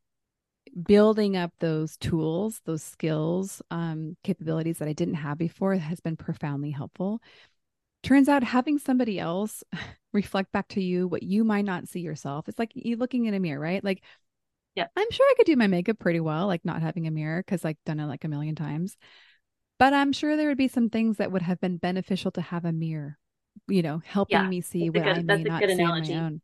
[0.88, 6.17] building up those tools, those skills, um capabilities that I didn't have before has been
[6.17, 7.21] profoundly helpful.
[8.04, 9.63] Turns out having somebody else
[10.13, 12.48] reflect back to you what you might not see yourself.
[12.48, 13.84] It's like you looking in a mirror, right?
[13.84, 14.04] Like
[14.75, 14.88] yeah.
[14.95, 17.63] I'm sure I could do my makeup pretty well, like not having a mirror because
[17.63, 18.97] like done it like a million times.
[19.79, 22.65] But I'm sure there would be some things that would have been beneficial to have
[22.65, 23.17] a mirror,
[23.67, 24.47] you know, helping yeah.
[24.47, 26.13] me see what good, I may not see analogy.
[26.13, 26.41] on my own.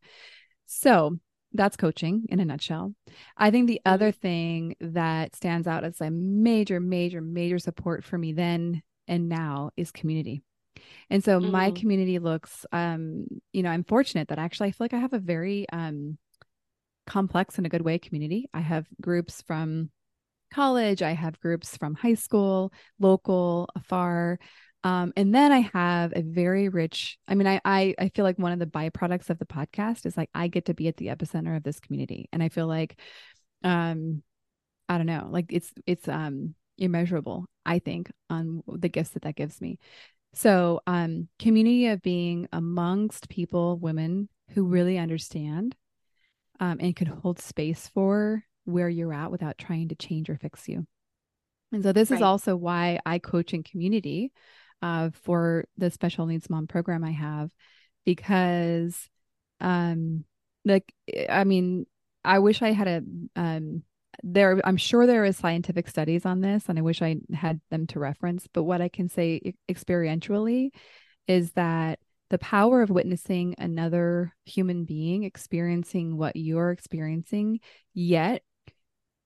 [0.65, 1.17] So
[1.53, 2.93] that's coaching in a nutshell.
[3.37, 3.93] I think the mm-hmm.
[3.93, 9.29] other thing that stands out as a major, major, major support for me then and
[9.29, 10.43] now is community.
[11.09, 11.51] And so mm-hmm.
[11.51, 15.13] my community looks um, you know, I'm fortunate that actually I feel like I have
[15.13, 16.17] a very um
[17.05, 18.49] complex in a good way community.
[18.53, 19.89] I have groups from
[20.53, 24.39] college, I have groups from high school, local, afar.
[24.83, 28.39] Um, and then I have a very rich, I mean, I, I I feel like
[28.39, 31.07] one of the byproducts of the podcast is like I get to be at the
[31.07, 32.27] epicenter of this community.
[32.33, 32.99] And I feel like
[33.63, 34.23] um
[34.89, 39.35] I don't know, like it's it's um immeasurable, I think, on the gifts that that
[39.35, 39.79] gives me.
[40.33, 45.75] So, um, community of being amongst people, women who really understand
[46.61, 50.69] um, and can hold space for where you're at without trying to change or fix
[50.69, 50.85] you.
[51.73, 52.17] And so this right.
[52.17, 54.31] is also why I coach in community
[54.81, 57.49] uh, for the special needs mom program I have,
[58.05, 59.09] because,
[59.59, 60.23] um,
[60.63, 60.93] like,
[61.27, 61.87] I mean,
[62.23, 63.01] I wish I had a,
[63.35, 63.83] um,
[64.21, 67.87] there, I'm sure there is scientific studies on this, and I wish I had them
[67.87, 68.47] to reference.
[68.53, 70.69] But what I can say experientially
[71.27, 71.99] is that
[72.31, 77.59] the power of witnessing another human being experiencing what you're experiencing,
[77.93, 78.41] yet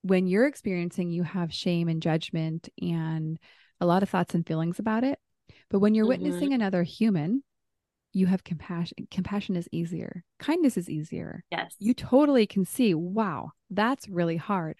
[0.01, 3.39] when you're experiencing, you have shame and judgment and
[3.79, 5.19] a lot of thoughts and feelings about it.
[5.69, 6.23] But when you're mm-hmm.
[6.23, 7.43] witnessing another human,
[8.11, 9.07] you have compassion.
[9.11, 10.23] Compassion is easier.
[10.39, 11.43] Kindness is easier.
[11.51, 11.75] Yes.
[11.79, 14.77] You totally can see, wow, that's really hard.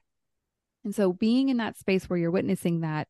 [0.83, 3.07] And so being in that space where you're witnessing that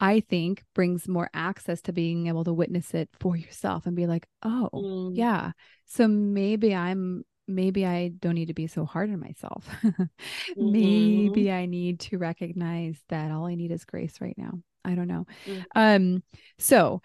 [0.00, 4.06] I think brings more access to being able to witness it for yourself and be
[4.06, 5.12] like, oh, mm.
[5.14, 5.52] yeah.
[5.86, 9.68] So maybe I'm, maybe I don't need to be so hard on myself.
[9.84, 10.72] mm-hmm.
[10.72, 14.60] Maybe I need to recognize that all I need is grace right now.
[14.84, 15.26] I don't know.
[15.46, 15.64] Mm.
[15.74, 16.22] Um,
[16.58, 17.00] so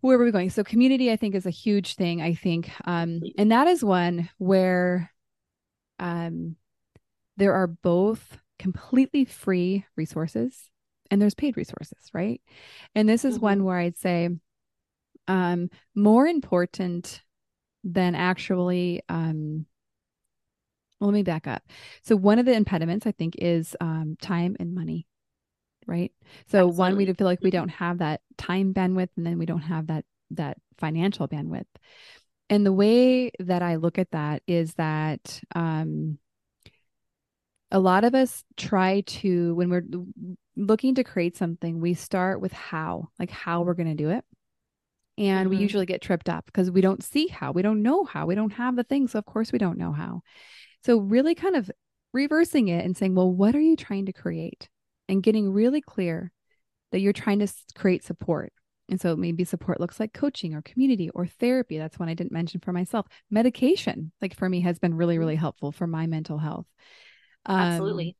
[0.00, 0.50] where were we going?
[0.50, 2.20] So community, I think, is a huge thing.
[2.20, 5.12] I think, um, and that is one where,
[6.00, 6.56] um,
[7.36, 10.70] there are both completely free resources
[11.12, 12.40] and there's paid resources, right?
[12.94, 13.44] And this is mm-hmm.
[13.44, 14.30] one where I'd say
[15.28, 17.20] um, more important
[17.84, 19.66] than actually um,
[20.98, 21.64] well, let me back up.
[22.02, 25.06] So one of the impediments I think is um, time and money,
[25.86, 26.12] right?
[26.46, 26.78] So Absolutely.
[26.78, 27.58] one, we feel like we mm-hmm.
[27.58, 31.66] don't have that time bandwidth, and then we don't have that that financial bandwidth.
[32.48, 36.18] And the way that I look at that is that um,
[37.72, 39.82] a lot of us try to when we're
[40.56, 44.24] looking to create something we start with how like how we're going to do it
[45.18, 45.56] and mm-hmm.
[45.56, 48.34] we usually get tripped up because we don't see how we don't know how we
[48.34, 50.20] don't have the thing so of course we don't know how
[50.84, 51.70] so really kind of
[52.12, 54.68] reversing it and saying well what are you trying to create
[55.08, 56.32] and getting really clear
[56.90, 58.52] that you're trying to create support
[58.92, 61.78] and so maybe support looks like coaching or community or therapy.
[61.78, 63.06] That's one I didn't mention for myself.
[63.30, 66.66] Medication, like for me, has been really, really helpful for my mental health.
[67.46, 68.16] Um, Absolutely.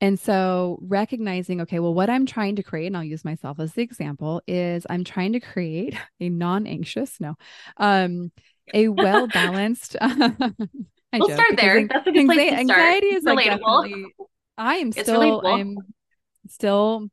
[0.00, 3.72] And so recognizing, okay, well, what I'm trying to create, and I'll use myself as
[3.72, 7.36] the example, is I'm trying to create a non-anxious, no,
[7.76, 8.32] um,
[8.72, 9.96] a well-balanced.
[10.02, 11.86] we'll start there.
[11.88, 12.80] That's a good place to start.
[12.80, 13.46] Anxiety is like
[14.56, 15.46] I am still.
[15.46, 15.76] I'm
[16.48, 17.08] still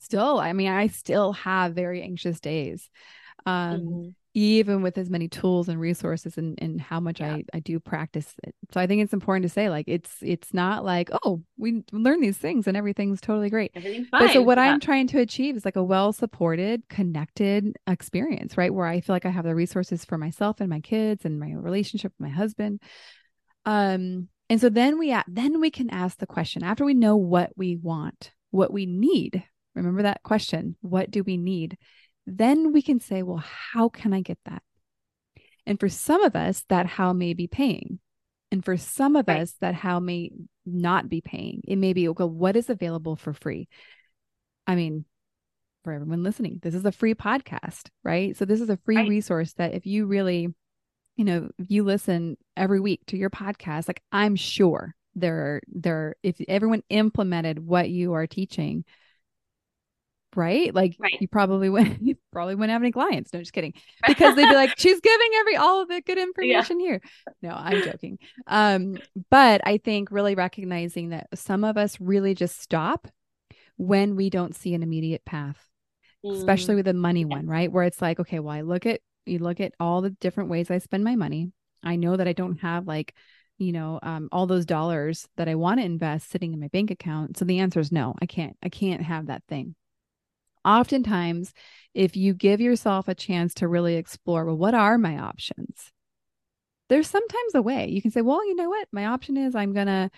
[0.00, 2.90] still I mean I still have very anxious days.
[3.46, 7.36] Um mm-hmm even with as many tools and resources and, and how much yeah.
[7.36, 8.54] I, I do practice it.
[8.70, 12.20] So I think it's important to say like it's it's not like, oh, we learn
[12.20, 13.70] these things and everything's totally great.
[13.74, 14.26] Everything's fine.
[14.26, 14.64] But so what yeah.
[14.64, 18.72] I'm trying to achieve is like a well supported, connected experience, right?
[18.72, 21.52] Where I feel like I have the resources for myself and my kids and my
[21.52, 22.82] relationship with my husband.
[23.64, 27.52] Um, and so then we then we can ask the question after we know what
[27.56, 29.42] we want, what we need.
[29.74, 30.76] Remember that question.
[30.82, 31.78] What do we need?
[32.26, 34.62] Then we can say, well, how can I get that?
[35.64, 37.98] And for some of us, that how may be paying.
[38.52, 39.40] And for some of right.
[39.40, 40.30] us, that how may
[40.64, 41.62] not be paying.
[41.66, 43.68] It may be, okay, what is available for free?
[44.66, 45.04] I mean,
[45.84, 48.36] for everyone listening, this is a free podcast, right?
[48.36, 49.08] So this is a free right.
[49.08, 50.54] resource that if you really,
[51.16, 55.62] you know, if you listen every week to your podcast, like I'm sure there are
[55.68, 58.84] there if everyone implemented what you are teaching,
[60.36, 60.74] right?
[60.74, 61.16] Like right.
[61.20, 63.32] you probably wouldn't you probably wouldn't have any clients.
[63.32, 63.74] No, just kidding.
[64.06, 66.86] Because they'd be like, she's giving every all of the good information yeah.
[66.86, 67.00] here.
[67.42, 68.18] No, I'm joking.
[68.46, 68.98] Um,
[69.30, 73.08] but I think really recognizing that some of us really just stop
[73.76, 75.58] when we don't see an immediate path,
[76.24, 76.36] mm.
[76.36, 77.26] especially with the money yeah.
[77.26, 77.70] one, right?
[77.70, 80.70] Where it's like, okay, well, I look at you look at all the different ways
[80.70, 81.50] I spend my money.
[81.82, 83.14] I know that I don't have like
[83.58, 86.90] you know um, all those dollars that i want to invest sitting in my bank
[86.90, 89.74] account so the answer is no i can't i can't have that thing
[90.66, 91.54] oftentimes,
[91.94, 95.92] if you give yourself a chance to really explore, well, what are my options?
[96.88, 98.86] There's sometimes a way you can say, well, you know what?
[98.92, 100.10] My option is I'm going to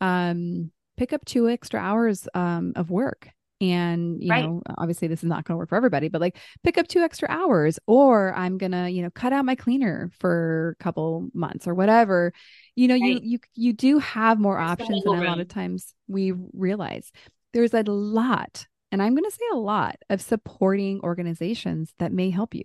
[0.00, 3.28] um, pick up two extra hours um, of work.
[3.60, 4.44] And, you right.
[4.44, 7.00] know, obviously this is not going to work for everybody, but like pick up two
[7.00, 11.28] extra hours, or I'm going to, you know, cut out my cleaner for a couple
[11.32, 12.32] months or whatever.
[12.74, 13.02] You know, right.
[13.02, 17.10] you, you, you do have more There's options than a lot of times we realize.
[17.52, 22.30] There's a lot and I'm going to say a lot of supporting organizations that may
[22.30, 22.62] help you.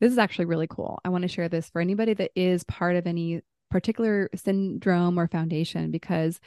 [0.00, 0.98] This is actually really cool.
[1.04, 3.40] I want to share this for anybody that is part of any
[3.70, 6.40] particular syndrome or foundation because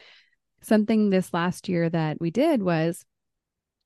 [0.60, 3.06] something this last year that we did was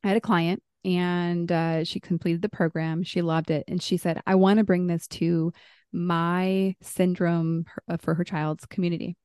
[0.03, 3.03] I had a client and uh, she completed the program.
[3.03, 3.63] She loved it.
[3.67, 5.53] And she said, I want to bring this to
[5.93, 9.17] my syndrome uh, for her child's community.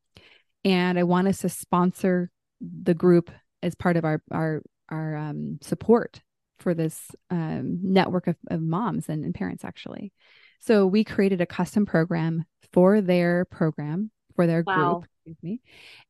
[0.63, 2.31] And I want us to sponsor
[2.61, 3.31] the group
[3.63, 6.23] as part of our, our our um, support
[6.59, 10.13] for this um, network of, of moms and, and parents actually
[10.61, 14.95] so we created a custom program for their program for their wow.
[14.95, 15.61] group excuse me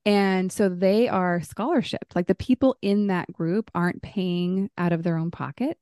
[0.05, 5.03] and so they are scholarship like the people in that group aren't paying out of
[5.03, 5.79] their own pocket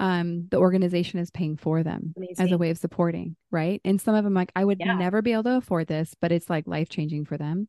[0.00, 2.44] um the organization is paying for them Amazing.
[2.44, 4.94] as a way of supporting right and some of them like i would yeah.
[4.94, 7.68] never be able to afford this but it's like life changing for them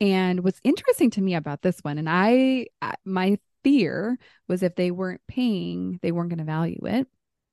[0.00, 2.66] and what's interesting to me about this one and i
[3.04, 7.08] my fear was if they weren't paying, they weren't going to value it.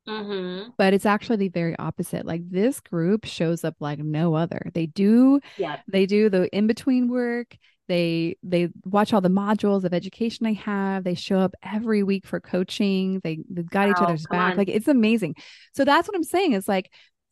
[0.07, 0.69] Mm-hmm.
[0.77, 2.23] But it's actually the very opposite.
[2.23, 4.69] Like this group shows up like no other.
[4.75, 5.79] They do, yeah.
[5.87, 7.57] They do the in between work.
[7.87, 11.03] They they watch all the modules of education I have.
[11.03, 13.19] They show up every week for coaching.
[13.23, 14.51] They they've got wow, each other's back.
[14.51, 14.57] On.
[14.57, 15.35] Like it's amazing.
[15.73, 16.53] So that's what I'm saying.
[16.53, 16.91] Is like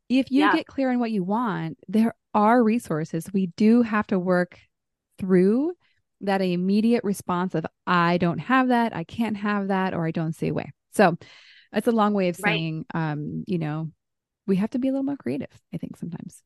[0.10, 0.56] if you yeah.
[0.56, 3.28] get clear on what you want, there are resources.
[3.32, 4.58] We do have to work
[5.20, 5.74] through
[6.22, 10.34] that immediate response of I don't have that, I can't have that, or I don't
[10.34, 10.72] see a way.
[10.92, 11.18] So
[11.72, 13.12] that's a long way of saying, right.
[13.12, 13.92] um, you know,
[14.48, 16.44] we have to be a little more creative, I think sometimes.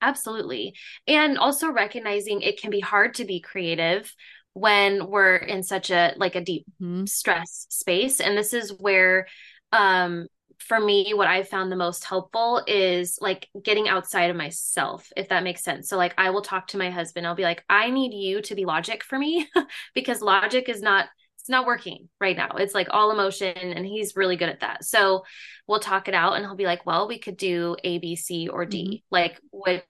[0.00, 0.74] Absolutely.
[1.06, 4.14] And also recognizing it can be hard to be creative
[4.52, 7.06] when we're in such a like a deep mm-hmm.
[7.06, 8.20] stress space.
[8.20, 9.26] And this is where
[9.72, 10.26] um
[10.58, 15.28] for me what i found the most helpful is like getting outside of myself if
[15.28, 15.88] that makes sense.
[15.88, 17.26] So like i will talk to my husband.
[17.26, 19.48] I'll be like i need you to be logic for me
[19.94, 21.08] because logic is not
[21.40, 22.52] it's not working right now.
[22.56, 24.82] It's like all emotion and he's really good at that.
[24.82, 25.24] So
[25.66, 28.48] we'll talk it out and he'll be like well we could do a b c
[28.48, 28.96] or d mm-hmm.
[29.10, 29.84] like which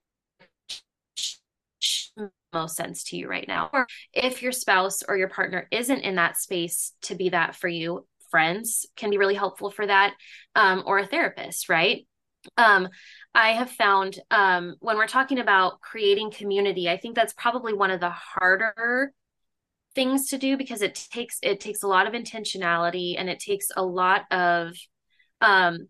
[2.52, 3.68] most sense to you right now.
[3.72, 7.68] Or if your spouse or your partner isn't in that space to be that for
[7.68, 10.12] you friends can be really helpful for that
[10.56, 12.04] um, or a therapist right?
[12.56, 12.88] Um,
[13.32, 17.92] i have found um, when we're talking about creating community i think that's probably one
[17.92, 19.12] of the harder
[19.94, 23.68] things to do because it takes it takes a lot of intentionality and it takes
[23.76, 24.72] a lot of
[25.40, 25.86] um,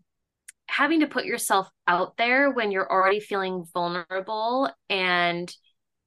[0.67, 5.51] having to put yourself out there when you're already feeling vulnerable and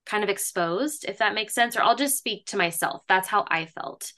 [0.07, 3.03] kind of exposed if that makes sense or i'll just speak to myself.
[3.09, 4.13] That's how i felt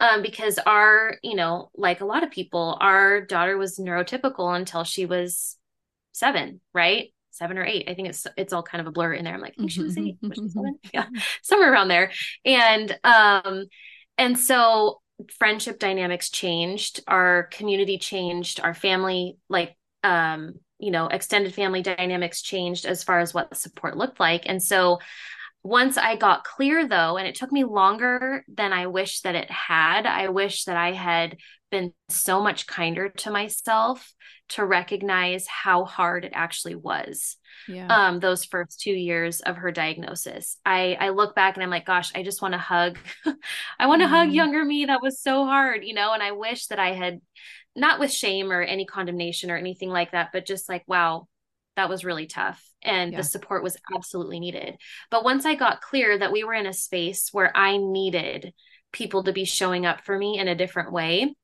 [0.00, 4.84] um, because our, you know, like a lot of people, our daughter was neurotypical until
[4.84, 5.56] she was
[6.12, 7.12] seven, right?
[7.38, 7.88] seven or eight.
[7.88, 9.34] I think it's it's all kind of a blur in there.
[9.34, 10.78] I'm like, I think she was eight, was she seven?
[10.92, 11.06] Yeah,
[11.42, 12.10] somewhere around there.
[12.44, 13.66] And um,
[14.18, 15.00] and so
[15.38, 22.42] friendship dynamics changed, our community changed, our family, like um, you know, extended family dynamics
[22.42, 24.42] changed as far as what support looked like.
[24.46, 24.98] And so
[25.62, 29.50] once I got clear though, and it took me longer than I wish that it
[29.50, 31.36] had, I wish that I had
[31.70, 34.14] been so much kinder to myself
[34.50, 37.36] to recognize how hard it actually was.
[37.66, 37.86] Yeah.
[37.88, 40.56] Um, those first two years of her diagnosis.
[40.64, 42.98] I I look back and I'm like, gosh, I just want to hug.
[43.78, 44.10] I want to mm.
[44.10, 44.86] hug younger me.
[44.86, 47.20] That was so hard, you know, and I wish that I had
[47.76, 51.28] not with shame or any condemnation or anything like that, but just like, wow,
[51.76, 52.62] that was really tough.
[52.82, 53.18] And yeah.
[53.18, 54.76] the support was absolutely needed.
[55.10, 58.52] But once I got clear that we were in a space where I needed
[58.92, 61.34] people to be showing up for me in a different way,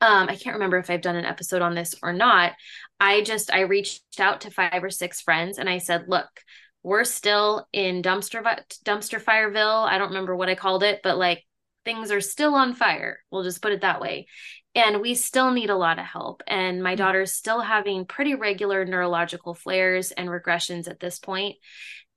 [0.00, 2.52] um, I can't remember if I've done an episode on this or not.
[3.00, 6.28] I just I reached out to five or six friends and I said, look,
[6.82, 8.42] we're still in dumpster
[8.84, 9.86] dumpster fireville.
[9.86, 11.44] I don't remember what I called it, but like
[11.88, 13.20] things are still on fire.
[13.30, 14.26] We'll just put it that way.
[14.74, 16.42] And we still need a lot of help.
[16.46, 16.98] And my mm-hmm.
[16.98, 21.56] daughter's still having pretty regular neurological flares and regressions at this point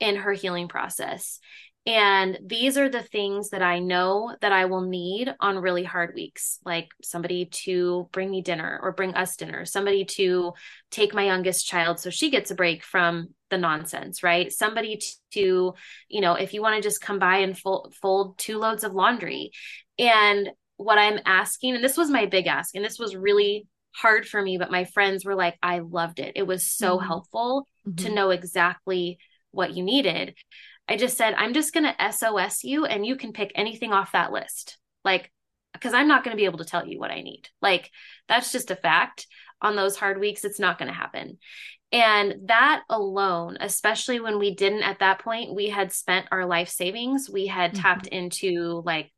[0.01, 1.39] in her healing process.
[1.87, 6.13] And these are the things that I know that I will need on really hard
[6.13, 10.53] weeks, like somebody to bring me dinner or bring us dinner, somebody to
[10.91, 14.51] take my youngest child so she gets a break from the nonsense, right?
[14.51, 15.01] Somebody
[15.31, 15.73] to,
[16.07, 18.93] you know, if you want to just come by and fold, fold two loads of
[18.93, 19.51] laundry.
[19.97, 23.65] And what I'm asking, and this was my big ask, and this was really
[23.95, 26.33] hard for me, but my friends were like, I loved it.
[26.35, 27.07] It was so mm-hmm.
[27.07, 28.05] helpful mm-hmm.
[28.05, 29.17] to know exactly
[29.51, 30.35] what you needed.
[30.87, 34.11] I just said, I'm just going to SOS you and you can pick anything off
[34.11, 34.77] that list.
[35.03, 35.31] Like,
[35.73, 37.47] because I'm not going to be able to tell you what I need.
[37.61, 37.89] Like,
[38.27, 39.27] that's just a fact.
[39.61, 41.37] On those hard weeks, it's not going to happen.
[41.91, 46.69] And that alone, especially when we didn't at that point, we had spent our life
[46.69, 47.81] savings, we had mm-hmm.
[47.81, 49.11] tapped into like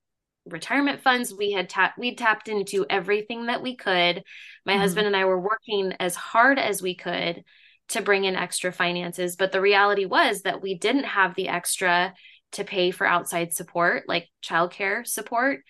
[0.45, 4.23] retirement funds we had tapped We'd tapped into everything that we could
[4.65, 4.81] my mm-hmm.
[4.81, 7.43] husband and i were working as hard as we could
[7.89, 9.35] to bring in extra finances.
[9.35, 12.13] But the reality was that we didn't have the extra
[12.53, 15.61] to pay for outside support, like childcare support.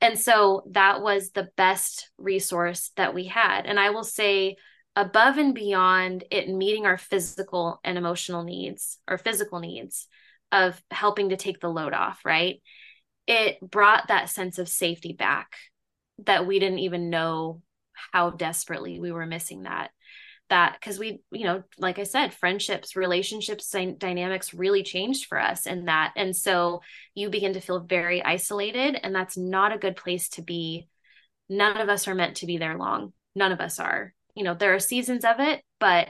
[0.00, 3.66] And so that was the best resource that we had.
[3.66, 4.56] And I will say,
[4.94, 10.08] above and beyond it meeting our physical and emotional needs or physical needs
[10.50, 12.60] of helping to take the load off, right?
[13.26, 15.56] It brought that sense of safety back
[16.24, 17.62] that we didn't even know
[18.12, 19.90] how desperately we were missing that
[20.50, 25.66] that because we you know like i said friendships relationships dynamics really changed for us
[25.66, 26.12] in that.
[26.16, 26.82] And so
[27.14, 30.88] you begin to feel very isolated and that's not a good place to be.
[31.48, 33.12] None of us are meant to be there long.
[33.34, 34.12] None of us are.
[34.34, 36.08] You know there are seasons of it but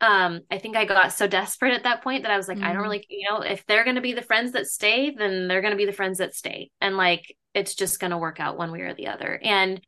[0.00, 2.66] um i think i got so desperate at that point that i was like mm-hmm.
[2.66, 2.90] i don't mm-hmm.
[2.90, 5.72] really you know if they're going to be the friends that stay then they're going
[5.72, 6.70] to be the friends that stay.
[6.80, 9.40] And like it's just going to work out one way or the other.
[9.42, 9.80] And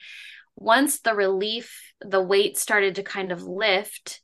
[0.59, 4.21] once the relief, the weight started to kind of lift,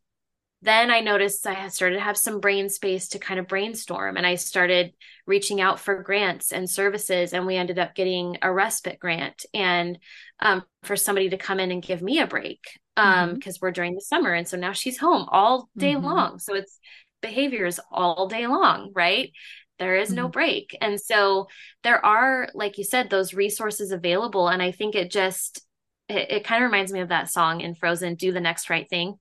[0.63, 4.17] then I noticed I started to have some brain space to kind of brainstorm.
[4.17, 4.95] And I started
[5.27, 7.35] reaching out for grants and services.
[7.35, 9.99] And we ended up getting a respite grant and
[10.41, 12.61] um, for somebody to come in and give me a break
[12.97, 13.51] because um, mm-hmm.
[13.61, 14.33] we're during the summer.
[14.33, 16.07] And so now she's home all day mm-hmm.
[16.07, 16.39] long.
[16.39, 16.79] So it's
[17.21, 19.33] behaviors all day long, right?
[19.79, 20.31] There is no mm-hmm.
[20.31, 20.79] break.
[20.81, 21.49] And so
[21.83, 24.49] there are, like you said, those resources available.
[24.49, 25.64] And I think it just,
[26.09, 28.89] it, it kind of reminds me of that song in Frozen, Do the Next Right
[28.89, 29.19] Thing.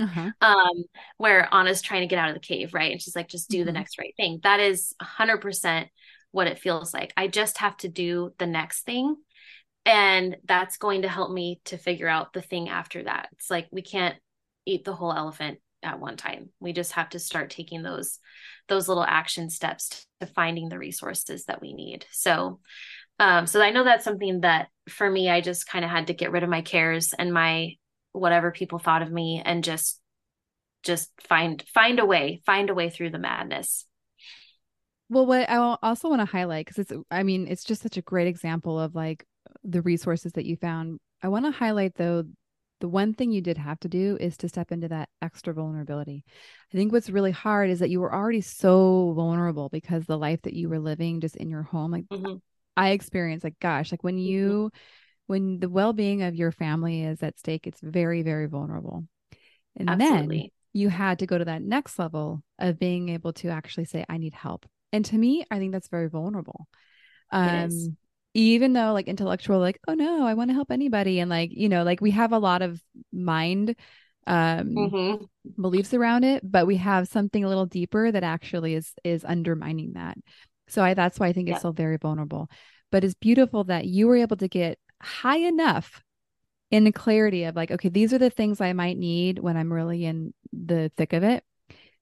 [0.00, 0.30] Uh-huh.
[0.40, 0.84] Um,
[1.18, 2.90] where Anna's trying to get out of the cave, right?
[2.90, 3.66] And she's like, just do mm-hmm.
[3.66, 4.40] the next right thing.
[4.42, 5.88] That is 100%
[6.32, 7.12] what it feels like.
[7.16, 9.14] I just have to do the next thing.
[9.86, 13.28] And that's going to help me to figure out the thing after that.
[13.32, 14.16] It's like we can't
[14.66, 16.48] eat the whole elephant at one time.
[16.58, 18.18] We just have to start taking those
[18.66, 22.06] those little action steps to finding the resources that we need.
[22.10, 22.60] So
[23.18, 26.14] um, so I know that's something that for me, I just kind of had to
[26.14, 27.74] get rid of my cares and my
[28.12, 30.00] whatever people thought of me and just
[30.82, 33.86] just find find a way, find a way through the madness.
[35.08, 38.02] Well, what I also want to highlight because it's I mean, it's just such a
[38.02, 39.24] great example of like
[39.62, 40.98] the resources that you found.
[41.22, 42.24] I want to highlight though
[42.80, 46.24] the one thing you did have to do is to step into that extra vulnerability.
[46.72, 50.42] I think what's really hard is that you were already so vulnerable because the life
[50.42, 52.34] that you were living just in your home, like mm-hmm.
[52.76, 54.26] I experience like gosh, like when mm-hmm.
[54.26, 54.70] you
[55.26, 59.04] when the well-being of your family is at stake, it's very very vulnerable.
[59.76, 60.38] And Absolutely.
[60.38, 64.04] then you had to go to that next level of being able to actually say
[64.08, 64.66] I need help.
[64.92, 66.66] And to me, I think that's very vulnerable.
[67.30, 67.96] Um
[68.36, 71.68] even though like intellectual like oh no, I want to help anybody and like, you
[71.68, 72.80] know, like we have a lot of
[73.12, 73.76] mind
[74.26, 75.24] um, mm-hmm.
[75.60, 79.92] beliefs around it, but we have something a little deeper that actually is is undermining
[79.94, 80.16] that.
[80.68, 82.48] So I that's why I think it's still very vulnerable.
[82.90, 86.02] But it's beautiful that you were able to get high enough
[86.70, 89.72] in the clarity of like, okay, these are the things I might need when I'm
[89.72, 91.44] really in the thick of it.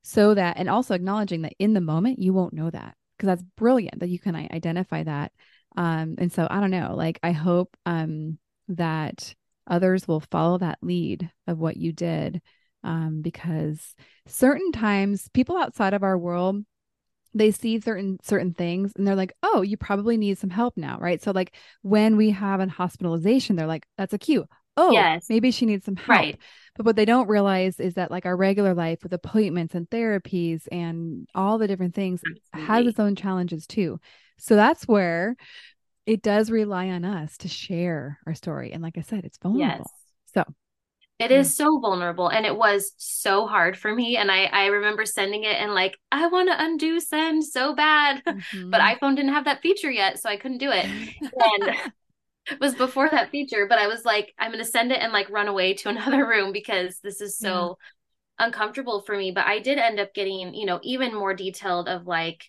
[0.03, 3.49] So that, and also acknowledging that in the moment, you won't know that because that's
[3.57, 5.33] brilliant that you can identify that.
[5.77, 8.39] Um, and so I don't know, like, I hope um,
[8.69, 9.35] that
[9.67, 12.43] others will follow that lead of what you did
[12.83, 13.95] um, because
[14.27, 16.65] certain times people outside of our world
[17.35, 20.99] they see certain certain things and they're like oh you probably need some help now
[21.01, 25.27] right so like when we have an hospitalization they're like that's a cue oh yes.
[25.29, 26.39] maybe she needs some help right.
[26.77, 30.67] but what they don't realize is that like our regular life with appointments and therapies
[30.73, 32.23] and all the different things
[32.55, 32.75] Absolutely.
[32.75, 34.01] has its own challenges too
[34.39, 35.37] so that's where
[36.07, 38.73] it does rely on us to share our story.
[38.73, 39.77] And like I said, it's vulnerable.
[39.79, 39.89] Yes.
[40.35, 40.45] So
[41.23, 41.39] it yeah.
[41.39, 44.17] is so vulnerable and it was so hard for me.
[44.17, 48.25] And I, I remember sending it and like, I want to undo send so bad,
[48.25, 48.71] mm-hmm.
[48.71, 50.19] but iPhone didn't have that feature yet.
[50.19, 50.85] So I couldn't do it.
[50.85, 51.77] And
[52.51, 55.13] it was before that feature, but I was like, I'm going to send it and
[55.13, 57.79] like run away to another room because this is so
[58.39, 58.47] yeah.
[58.47, 59.31] uncomfortable for me.
[59.31, 62.45] But I did end up getting, you know, even more detailed of like,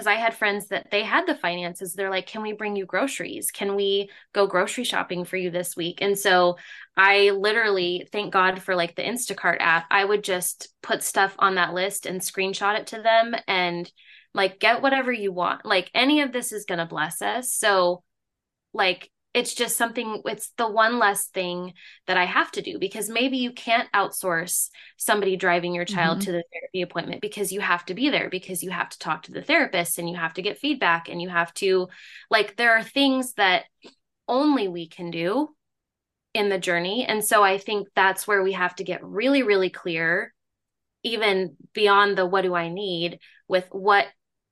[0.00, 1.92] because I had friends that they had the finances.
[1.92, 3.50] They're like, can we bring you groceries?
[3.50, 5.98] Can we go grocery shopping for you this week?
[6.00, 6.56] And so
[6.96, 11.56] I literally, thank God for like the Instacart app, I would just put stuff on
[11.56, 13.92] that list and screenshot it to them and
[14.32, 15.66] like get whatever you want.
[15.66, 17.52] Like any of this is going to bless us.
[17.52, 18.02] So,
[18.72, 21.72] like, it's just something it's the one less thing
[22.06, 26.26] that i have to do because maybe you can't outsource somebody driving your child mm-hmm.
[26.26, 29.22] to the therapy appointment because you have to be there because you have to talk
[29.22, 31.88] to the therapist and you have to get feedback and you have to
[32.30, 33.64] like there are things that
[34.26, 35.48] only we can do
[36.32, 37.04] in the journey.
[37.04, 40.32] And so i think that's where we have to get really really clear
[41.02, 43.18] even beyond the what do i need
[43.48, 44.06] with what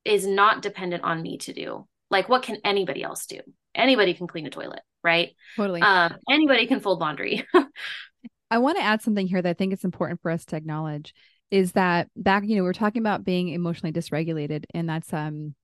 [0.05, 1.87] is not dependent on me to do.
[2.11, 3.41] Like what can anybody else do
[3.79, 5.31] anybody can clean a toilet, right?
[5.57, 5.81] Totally.
[5.81, 7.47] Um, anybody can fold laundry.
[8.51, 11.15] I want to add something here that I think it's important for us to acknowledge
[11.51, 15.55] is that back, you know, we are talking about being emotionally dysregulated, and that's um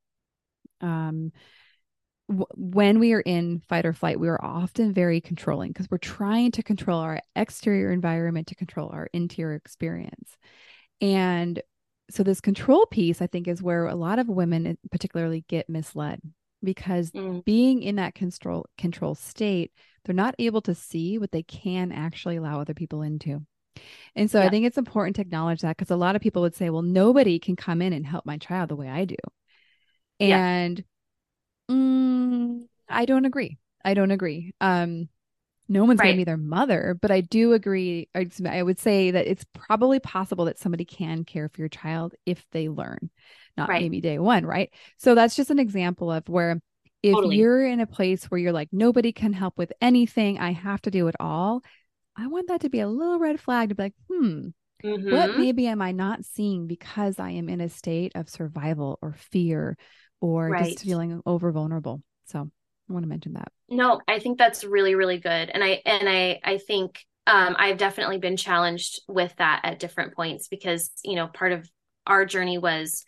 [0.81, 1.33] um
[2.29, 5.99] w- when we are in fight or flight, we are often very controlling because we're
[5.99, 10.37] trying to control our exterior environment to control our interior experience.
[11.01, 11.61] And
[12.11, 16.21] so this control piece, I think, is where a lot of women particularly get misled
[16.65, 17.45] because mm.
[17.45, 19.73] being in that control control state
[20.05, 23.41] they're not able to see what they can actually allow other people into
[24.15, 24.47] and so yeah.
[24.47, 26.83] i think it's important to acknowledge that because a lot of people would say well
[26.83, 29.17] nobody can come in and help my child the way i do
[30.21, 30.85] and
[31.69, 31.75] yeah.
[31.75, 35.09] mm, i don't agree i don't agree um
[35.69, 36.07] no one's right.
[36.07, 39.99] going to be their mother but i do agree i would say that it's probably
[40.01, 43.11] possible that somebody can care for your child if they learn
[43.57, 43.83] not right.
[43.83, 44.71] maybe day one, right?
[44.99, 46.61] So that's just an example of where
[47.03, 47.37] if totally.
[47.37, 50.91] you're in a place where you're like, nobody can help with anything, I have to
[50.91, 51.63] do it all.
[52.17, 54.49] I want that to be a little red flag to be like, hmm,
[54.83, 55.13] mm-hmm.
[55.13, 59.15] what maybe am I not seeing because I am in a state of survival or
[59.19, 59.77] fear
[60.21, 60.73] or right.
[60.73, 62.03] just feeling over vulnerable.
[62.27, 62.51] So
[62.89, 63.51] I want to mention that.
[63.69, 65.51] No, I think that's really, really good.
[65.51, 70.15] And I and I I think um, I've definitely been challenged with that at different
[70.15, 71.69] points because you know part of
[72.07, 73.05] our journey was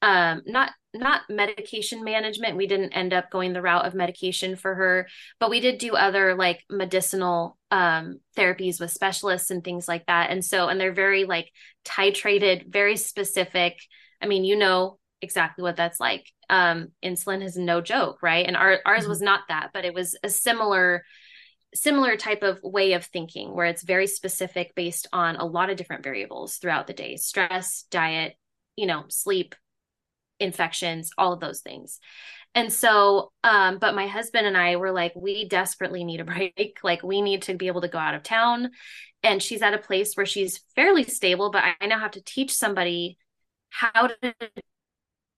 [0.00, 2.56] um, not not medication management.
[2.56, 5.08] We didn't end up going the route of medication for her,
[5.40, 10.30] but we did do other like medicinal um, therapies with specialists and things like that.
[10.30, 11.50] And so, and they're very like
[11.84, 13.78] titrated, very specific.
[14.22, 16.30] I mean, you know exactly what that's like.
[16.48, 18.46] Um, insulin is no joke, right?
[18.46, 19.08] And our, ours mm-hmm.
[19.08, 21.04] was not that, but it was a similar
[21.76, 25.76] similar type of way of thinking where it's very specific based on a lot of
[25.76, 28.34] different variables throughout the day stress diet
[28.76, 29.56] you know sleep
[30.40, 32.00] infections, all of those things.
[32.54, 36.78] And so, um, but my husband and I were like, we desperately need a break.
[36.82, 38.70] Like, we need to be able to go out of town.
[39.22, 42.52] And she's at a place where she's fairly stable, but I now have to teach
[42.52, 43.18] somebody
[43.70, 44.34] how to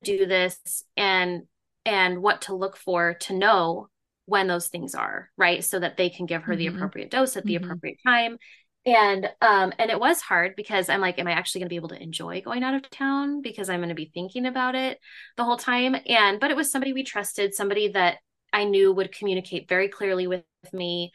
[0.03, 1.43] do this and
[1.85, 3.89] and what to look for to know
[4.27, 5.65] when those things are right?
[5.65, 6.59] So that they can give her mm-hmm.
[6.59, 7.65] the appropriate dose at the mm-hmm.
[7.65, 8.39] appropriate time.
[8.85, 11.77] And um and it was hard because i'm like am i actually going to be
[11.77, 13.43] able to enjoy going out of town?
[13.43, 14.99] Because i'm going to be thinking about it
[15.37, 15.97] the whole time.
[16.07, 18.19] And but it was somebody we trusted somebody that
[18.53, 21.13] i knew would communicate very clearly with me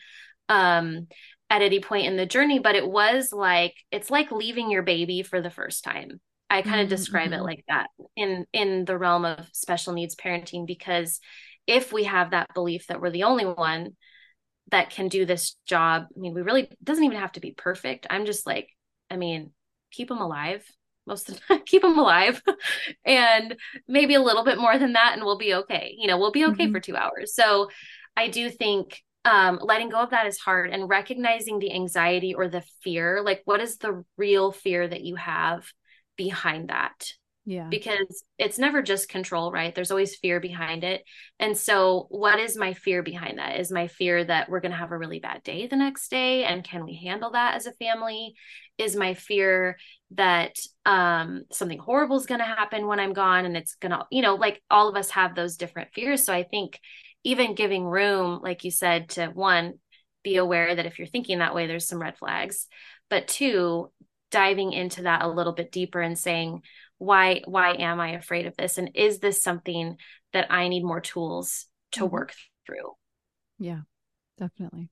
[0.50, 1.08] um
[1.50, 2.60] at any point in the journey.
[2.60, 6.20] But it was like it's like leaving your baby for the first time
[6.52, 6.96] i kind of mm-hmm.
[6.96, 7.46] describe it mm-hmm.
[7.46, 11.20] like that in in the realm of special needs parenting because
[11.66, 13.96] if we have that belief that we're the only one
[14.72, 16.06] that can do this job.
[16.16, 18.08] I mean, we really doesn't even have to be perfect.
[18.10, 18.70] I'm just like,
[19.10, 19.52] I mean,
[19.92, 20.66] keep them alive
[21.06, 22.42] most of the time, keep them alive
[23.06, 23.56] and
[23.88, 25.94] maybe a little bit more than that and we'll be okay.
[25.98, 26.74] You know, we'll be okay mm-hmm.
[26.74, 27.36] for 2 hours.
[27.36, 27.70] So
[28.16, 32.48] I do think um, letting go of that is hard and recognizing the anxiety or
[32.48, 35.64] the fear like what is the real fear that you have
[36.22, 37.14] behind that
[37.46, 37.68] yeah.
[37.70, 39.74] because it's never just control right?
[39.74, 41.04] There's always fear behind it.
[41.40, 43.60] And so what is my fear behind that?
[43.60, 46.44] Is my fear that we're going to have a really bad day the next day
[46.44, 48.36] and can we handle that as a family?
[48.78, 49.78] Is my fear
[50.12, 50.56] that
[50.86, 54.22] um something horrible is going to happen when i'm gone and it's going to you
[54.22, 56.26] know like all of us have those different fears.
[56.26, 56.80] So i think
[57.24, 59.76] even giving room, like you said, to one,
[60.24, 62.68] be aware that if you're thinking that way, there's some red flags.
[63.10, 63.92] But two,
[64.32, 66.62] diving into that a little bit deeper and saying,
[66.98, 68.78] why, why am I afraid of this?
[68.78, 69.98] And is this something
[70.34, 72.14] that I need more tools to mm-hmm.
[72.14, 72.34] work
[72.66, 72.92] through?
[73.60, 73.82] Yeah,
[74.40, 74.90] definitely.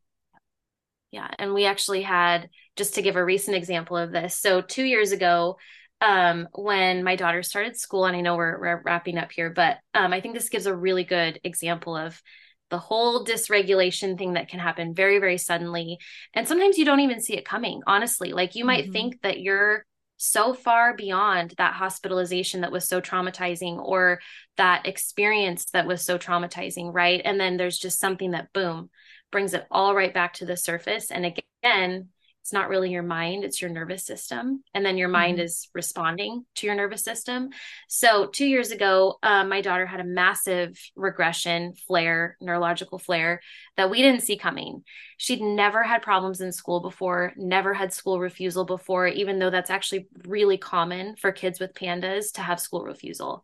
[1.11, 1.27] Yeah.
[1.39, 4.37] And we actually had, just to give a recent example of this.
[4.37, 5.57] So, two years ago,
[6.01, 9.77] um, when my daughter started school, and I know we're, we're wrapping up here, but
[9.93, 12.21] um, I think this gives a really good example of
[12.69, 15.97] the whole dysregulation thing that can happen very, very suddenly.
[16.33, 18.31] And sometimes you don't even see it coming, honestly.
[18.31, 18.93] Like you might mm-hmm.
[18.93, 19.85] think that you're
[20.17, 24.19] so far beyond that hospitalization that was so traumatizing or
[24.57, 27.21] that experience that was so traumatizing, right?
[27.23, 28.89] And then there's just something that, boom,
[29.31, 31.09] brings it all right back to the surface.
[31.09, 32.09] And again,
[32.49, 34.63] it's not really your mind it's your nervous system.
[34.73, 35.45] And then your mind mm-hmm.
[35.45, 37.49] is responding to your nervous system.
[37.87, 43.39] So two years ago uh, my daughter had a massive regression flare neurological flare
[43.77, 44.81] that we didn't see coming.
[45.17, 49.69] She'd never had problems in school before never had school refusal before even though that's
[49.69, 53.43] actually really common for kids with PANDAS to have school refusal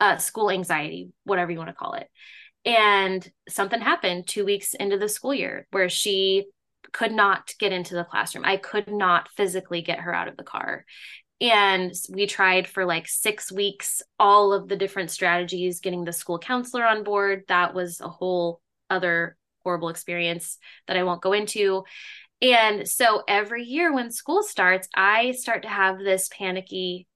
[0.00, 2.08] uh, school anxiety whatever you want to call it.
[2.64, 6.46] And something happened two weeks into the school year where she
[6.92, 8.44] could not get into the classroom.
[8.44, 10.84] I could not physically get her out of the car.
[11.40, 16.38] And we tried for like six weeks all of the different strategies, getting the school
[16.38, 17.44] counselor on board.
[17.48, 21.84] That was a whole other horrible experience that I won't go into.
[22.40, 27.06] And so every year when school starts, I start to have this panicky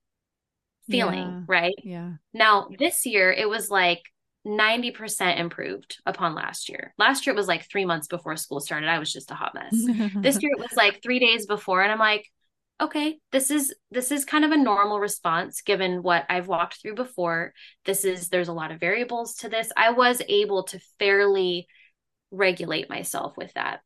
[0.89, 1.43] feeling, yeah.
[1.47, 1.75] right?
[1.83, 2.13] Yeah.
[2.33, 4.03] Now, this year it was like
[4.47, 6.95] 90% improved upon last year.
[6.99, 8.89] Last year it was like three months before school started.
[8.89, 9.73] I was just a hot mess.
[10.17, 11.83] this year it was like three days before.
[11.83, 12.27] And I'm like,
[12.81, 16.95] okay, this is this is kind of a normal response given what I've walked through
[16.95, 17.53] before.
[17.85, 19.71] This is there's a lot of variables to this.
[19.77, 21.67] I was able to fairly
[22.31, 23.81] regulate myself with that.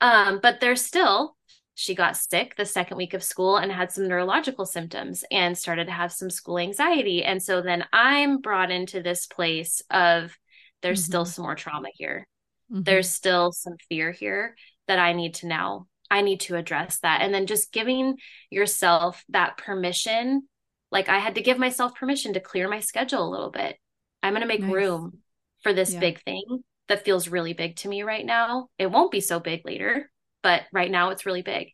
[0.00, 1.36] Um, but there's still
[1.80, 5.84] she got sick the second week of school and had some neurological symptoms and started
[5.84, 7.22] to have some school anxiety.
[7.22, 10.36] And so then I'm brought into this place of
[10.82, 11.06] there's mm-hmm.
[11.06, 12.26] still some more trauma here.
[12.72, 12.82] Mm-hmm.
[12.82, 14.56] There's still some fear here
[14.88, 17.20] that I need to now, I need to address that.
[17.20, 18.16] And then just giving
[18.50, 20.48] yourself that permission.
[20.90, 23.76] Like I had to give myself permission to clear my schedule a little bit.
[24.20, 24.72] I'm going to make nice.
[24.72, 25.18] room
[25.62, 26.00] for this yeah.
[26.00, 26.42] big thing
[26.88, 28.66] that feels really big to me right now.
[28.80, 30.10] It won't be so big later
[30.42, 31.72] but right now it's really big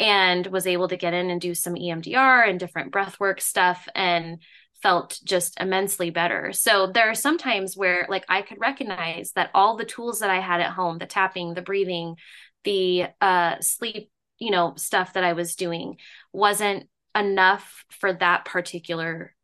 [0.00, 4.42] and was able to get in and do some EMDR and different breathwork stuff and
[4.82, 6.52] felt just immensely better.
[6.52, 10.30] So there are some times where like I could recognize that all the tools that
[10.30, 12.16] I had at home, the tapping, the breathing,
[12.64, 15.98] the uh sleep, you know, stuff that I was doing
[16.32, 19.34] wasn't enough for that particular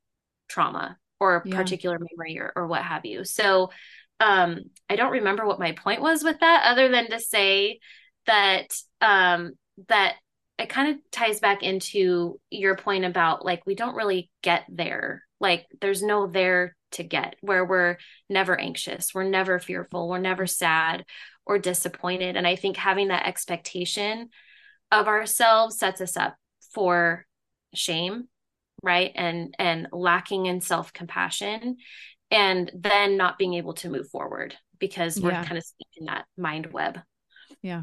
[0.49, 1.57] trauma or yeah.
[1.57, 3.23] particular memory or, or what have you.
[3.23, 3.71] So
[4.19, 7.79] um I don't remember what my point was with that other than to say
[8.29, 8.69] that
[9.01, 9.53] um
[9.89, 10.15] that
[10.59, 15.23] it kind of ties back into your point about like we don't really get there.
[15.41, 17.99] Like there's no there to get where we're
[18.31, 21.05] never anxious we're never fearful we're never sad
[21.45, 22.35] or disappointed.
[22.35, 24.31] And i think having that expectation
[24.91, 26.37] of ourselves sets us up
[26.73, 27.27] for
[27.75, 28.29] shame
[28.83, 29.13] right?
[29.15, 31.77] And and lacking in self-compassion
[32.31, 35.45] and then not being able to move forward because we're yeah.
[35.45, 35.65] kind of
[35.97, 37.01] in that mind web.
[37.63, 37.83] Yeah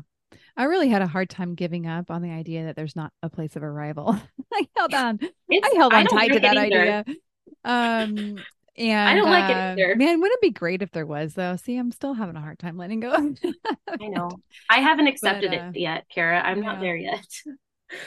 [0.58, 3.30] I really had a hard time giving up on the idea that there's not a
[3.30, 4.18] place of arrival.
[4.54, 5.20] I held on.
[5.50, 7.04] It's, I held on tight to that idea.
[7.66, 8.40] Um,
[8.78, 9.96] and I don't like it uh, either.
[9.98, 11.58] Man, wouldn't it be great if there was though?
[11.58, 13.12] See, I'm still having a hard time letting go.
[13.88, 14.30] I know.
[14.70, 16.40] I haven't accepted but, uh, it yet, Kara.
[16.40, 16.64] I'm yeah.
[16.64, 17.28] not there yet.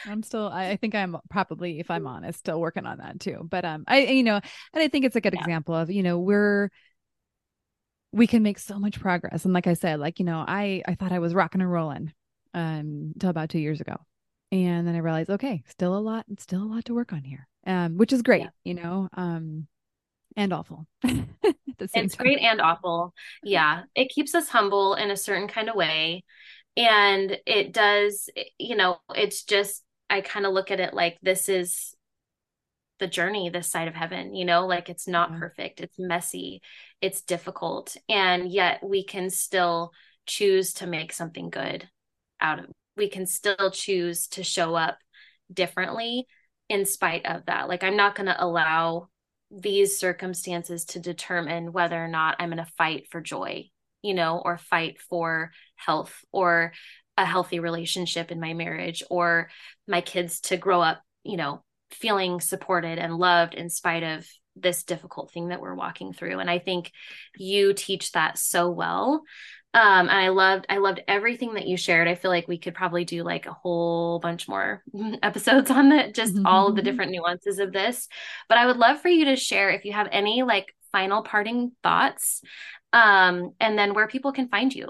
[0.06, 3.46] I'm still I, think I'm probably, if I'm honest, still working on that too.
[3.48, 5.40] But um I you know, and I think it's a good yeah.
[5.40, 6.70] example of, you know, we're
[8.10, 9.44] we can make so much progress.
[9.44, 12.12] And like I said, like, you know, I I thought I was rocking and rolling
[12.54, 13.96] um until about two years ago.
[14.50, 17.46] And then I realized, okay, still a lot, still a lot to work on here.
[17.66, 18.48] Um, which is great, yeah.
[18.64, 19.08] you know.
[19.14, 19.66] Um
[20.36, 20.86] and awful.
[21.02, 22.08] it's time.
[22.18, 23.12] great and awful.
[23.42, 23.82] Yeah.
[23.94, 26.24] It keeps us humble in a certain kind of way.
[26.76, 31.48] and it does you know it's just i kind of look at it like this
[31.48, 31.94] is
[33.00, 35.38] the journey this side of heaven you know like it's not yeah.
[35.38, 36.62] perfect it's messy
[37.00, 39.92] it's difficult and yet we can still
[40.26, 41.88] choose to make something good
[42.40, 42.66] out of
[42.96, 44.98] we can still choose to show up
[45.52, 46.26] differently
[46.68, 47.68] in spite of that.
[47.68, 49.08] Like i'm not going to allow
[49.50, 53.64] these circumstances to determine whether or not i'm going to fight for joy
[54.02, 56.72] you know or fight for health or
[57.16, 59.48] a healthy relationship in my marriage or
[59.86, 64.82] my kids to grow up you know feeling supported and loved in spite of this
[64.82, 66.40] difficult thing that we're walking through.
[66.40, 66.92] And i think
[67.36, 69.22] you teach that so well
[69.74, 72.08] um and i loved i loved everything that you shared.
[72.08, 74.82] I feel like we could probably do like a whole bunch more
[75.22, 76.46] episodes on that just mm-hmm.
[76.46, 78.08] all of the different nuances of this.
[78.48, 81.72] But i would love for you to share if you have any like final parting
[81.82, 82.42] thoughts
[82.92, 84.88] um and then where people can find you.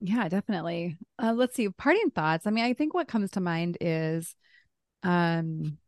[0.00, 0.96] Yeah definitely.
[1.22, 2.46] Uh let's see parting thoughts.
[2.46, 4.34] I mean i think what comes to mind is
[5.02, 5.78] um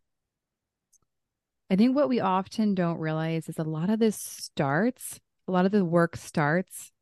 [1.68, 5.18] I think what we often don't realize is a lot of this starts,
[5.48, 6.92] a lot of the work starts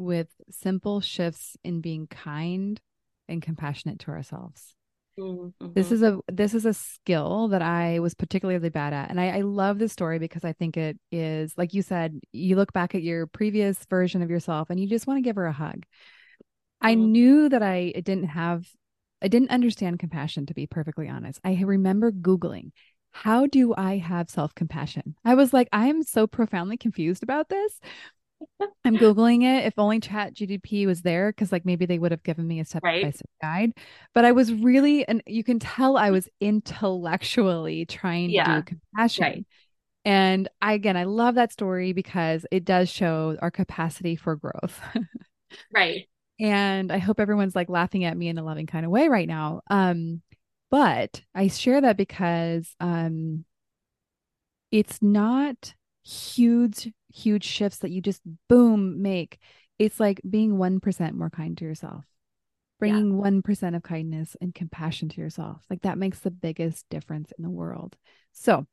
[0.00, 2.80] with simple shifts in being kind
[3.28, 4.74] and compassionate to ourselves.
[5.18, 5.72] Mm-hmm.
[5.74, 9.10] This is a this is a skill that I was particularly bad at.
[9.10, 12.56] And I, I love this story because I think it is, like you said, you
[12.56, 15.46] look back at your previous version of yourself and you just want to give her
[15.46, 15.84] a hug.
[15.84, 16.86] Mm-hmm.
[16.86, 18.66] I knew that I didn't have
[19.22, 21.40] I didn't understand compassion to be perfectly honest.
[21.44, 22.70] I remember Googling
[23.12, 25.16] how do I have self compassion?
[25.24, 27.80] I was like, I am so profoundly confused about this.
[28.84, 29.66] I'm Googling it.
[29.66, 32.64] If only Chat GTP was there, because like maybe they would have given me a
[32.64, 33.72] step by step guide.
[34.14, 38.44] But I was really, and you can tell I was intellectually trying yeah.
[38.44, 39.22] to do compassion.
[39.22, 39.46] Right.
[40.04, 44.80] And I, again, I love that story because it does show our capacity for growth.
[45.72, 46.06] right.
[46.42, 49.28] And I hope everyone's like laughing at me in a loving kind of way right
[49.28, 49.60] now.
[49.68, 50.22] Um,
[50.70, 53.44] but I share that because um,
[54.70, 59.38] it's not huge, huge shifts that you just boom make.
[59.78, 62.04] It's like being 1% more kind to yourself,
[62.78, 63.30] bringing yeah.
[63.30, 65.62] 1% of kindness and compassion to yourself.
[65.70, 67.96] Like that makes the biggest difference in the world.
[68.32, 68.66] So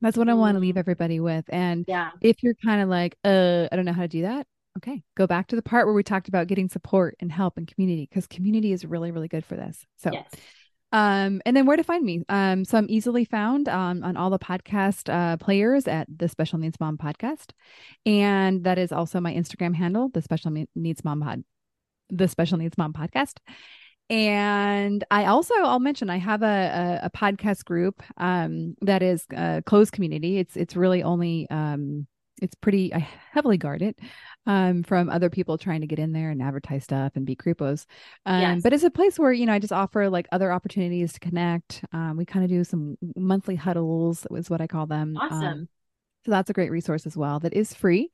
[0.00, 0.28] that's what.
[0.28, 0.78] I want to leave mm.
[0.78, 1.44] everybody with.
[1.48, 2.10] And yeah.
[2.20, 4.46] if you're kind of like, uh, I don't know how to do that.
[4.78, 7.66] Okay, go back to the part where we talked about getting support and help and
[7.66, 9.86] community because community is really, really good for this.
[9.98, 10.28] So, yes.
[10.94, 12.22] Um, and then where to find me.
[12.28, 16.56] Um, so I'm easily found um, on all the podcast uh, players at the Special
[16.56, 17.50] Needs Mom Podcast.
[18.06, 21.42] And that is also my Instagram handle, the Special Needs Mom Pod,
[22.10, 23.38] the Special Needs Mom Podcast.
[24.08, 29.26] And I also, I'll mention, I have a, a, a podcast group um, that is
[29.32, 30.38] a closed community.
[30.38, 32.06] It's it's really only um,
[32.40, 33.98] it's pretty I heavily guard it
[34.46, 37.86] um, from other people trying to get in there and advertise stuff and be creepos.
[38.26, 38.62] Um, yes.
[38.62, 41.84] But it's a place where you know I just offer like other opportunities to connect.
[41.92, 45.16] Um, we kind of do some monthly huddles, is what I call them.
[45.16, 45.68] Um, awesome.
[46.24, 47.40] so that's a great resource as well.
[47.40, 48.10] That is free.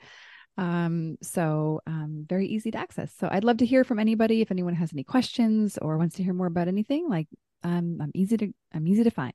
[0.57, 3.13] Um, so um, very easy to access.
[3.19, 6.23] So I'd love to hear from anybody if anyone has any questions or wants to
[6.23, 7.09] hear more about anything.
[7.09, 7.29] Like
[7.63, 9.35] um, I'm easy to I'm easy to find.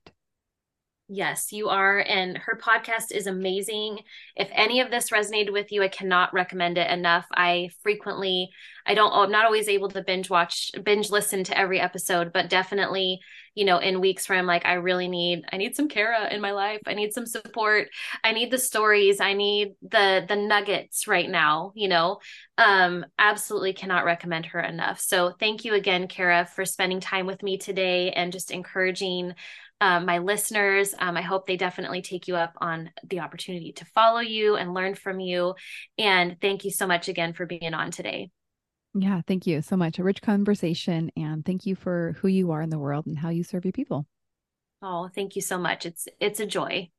[1.08, 2.00] Yes, you are.
[2.00, 4.00] And her podcast is amazing.
[4.34, 7.26] If any of this resonated with you, I cannot recommend it enough.
[7.32, 8.50] I frequently,
[8.84, 12.50] I don't, I'm not always able to binge watch, binge listen to every episode, but
[12.50, 13.20] definitely,
[13.54, 16.40] you know, in weeks where I'm like, I really need, I need some Kara in
[16.40, 16.80] my life.
[16.86, 17.86] I need some support.
[18.24, 19.20] I need the stories.
[19.20, 22.18] I need the, the nuggets right now, you know,
[22.58, 24.98] um, absolutely cannot recommend her enough.
[24.98, 29.34] So thank you again, Kara, for spending time with me today and just encouraging
[29.80, 30.94] um, my listeners.
[30.98, 34.74] Um, I hope they definitely take you up on the opportunity to follow you and
[34.74, 35.54] learn from you.
[35.98, 38.30] And thank you so much again for being on today.
[38.94, 39.98] Yeah, thank you so much.
[39.98, 41.10] A rich conversation.
[41.16, 43.72] And thank you for who you are in the world and how you serve your
[43.72, 44.06] people.
[44.82, 45.84] Oh, thank you so much.
[45.84, 46.90] It's it's a joy.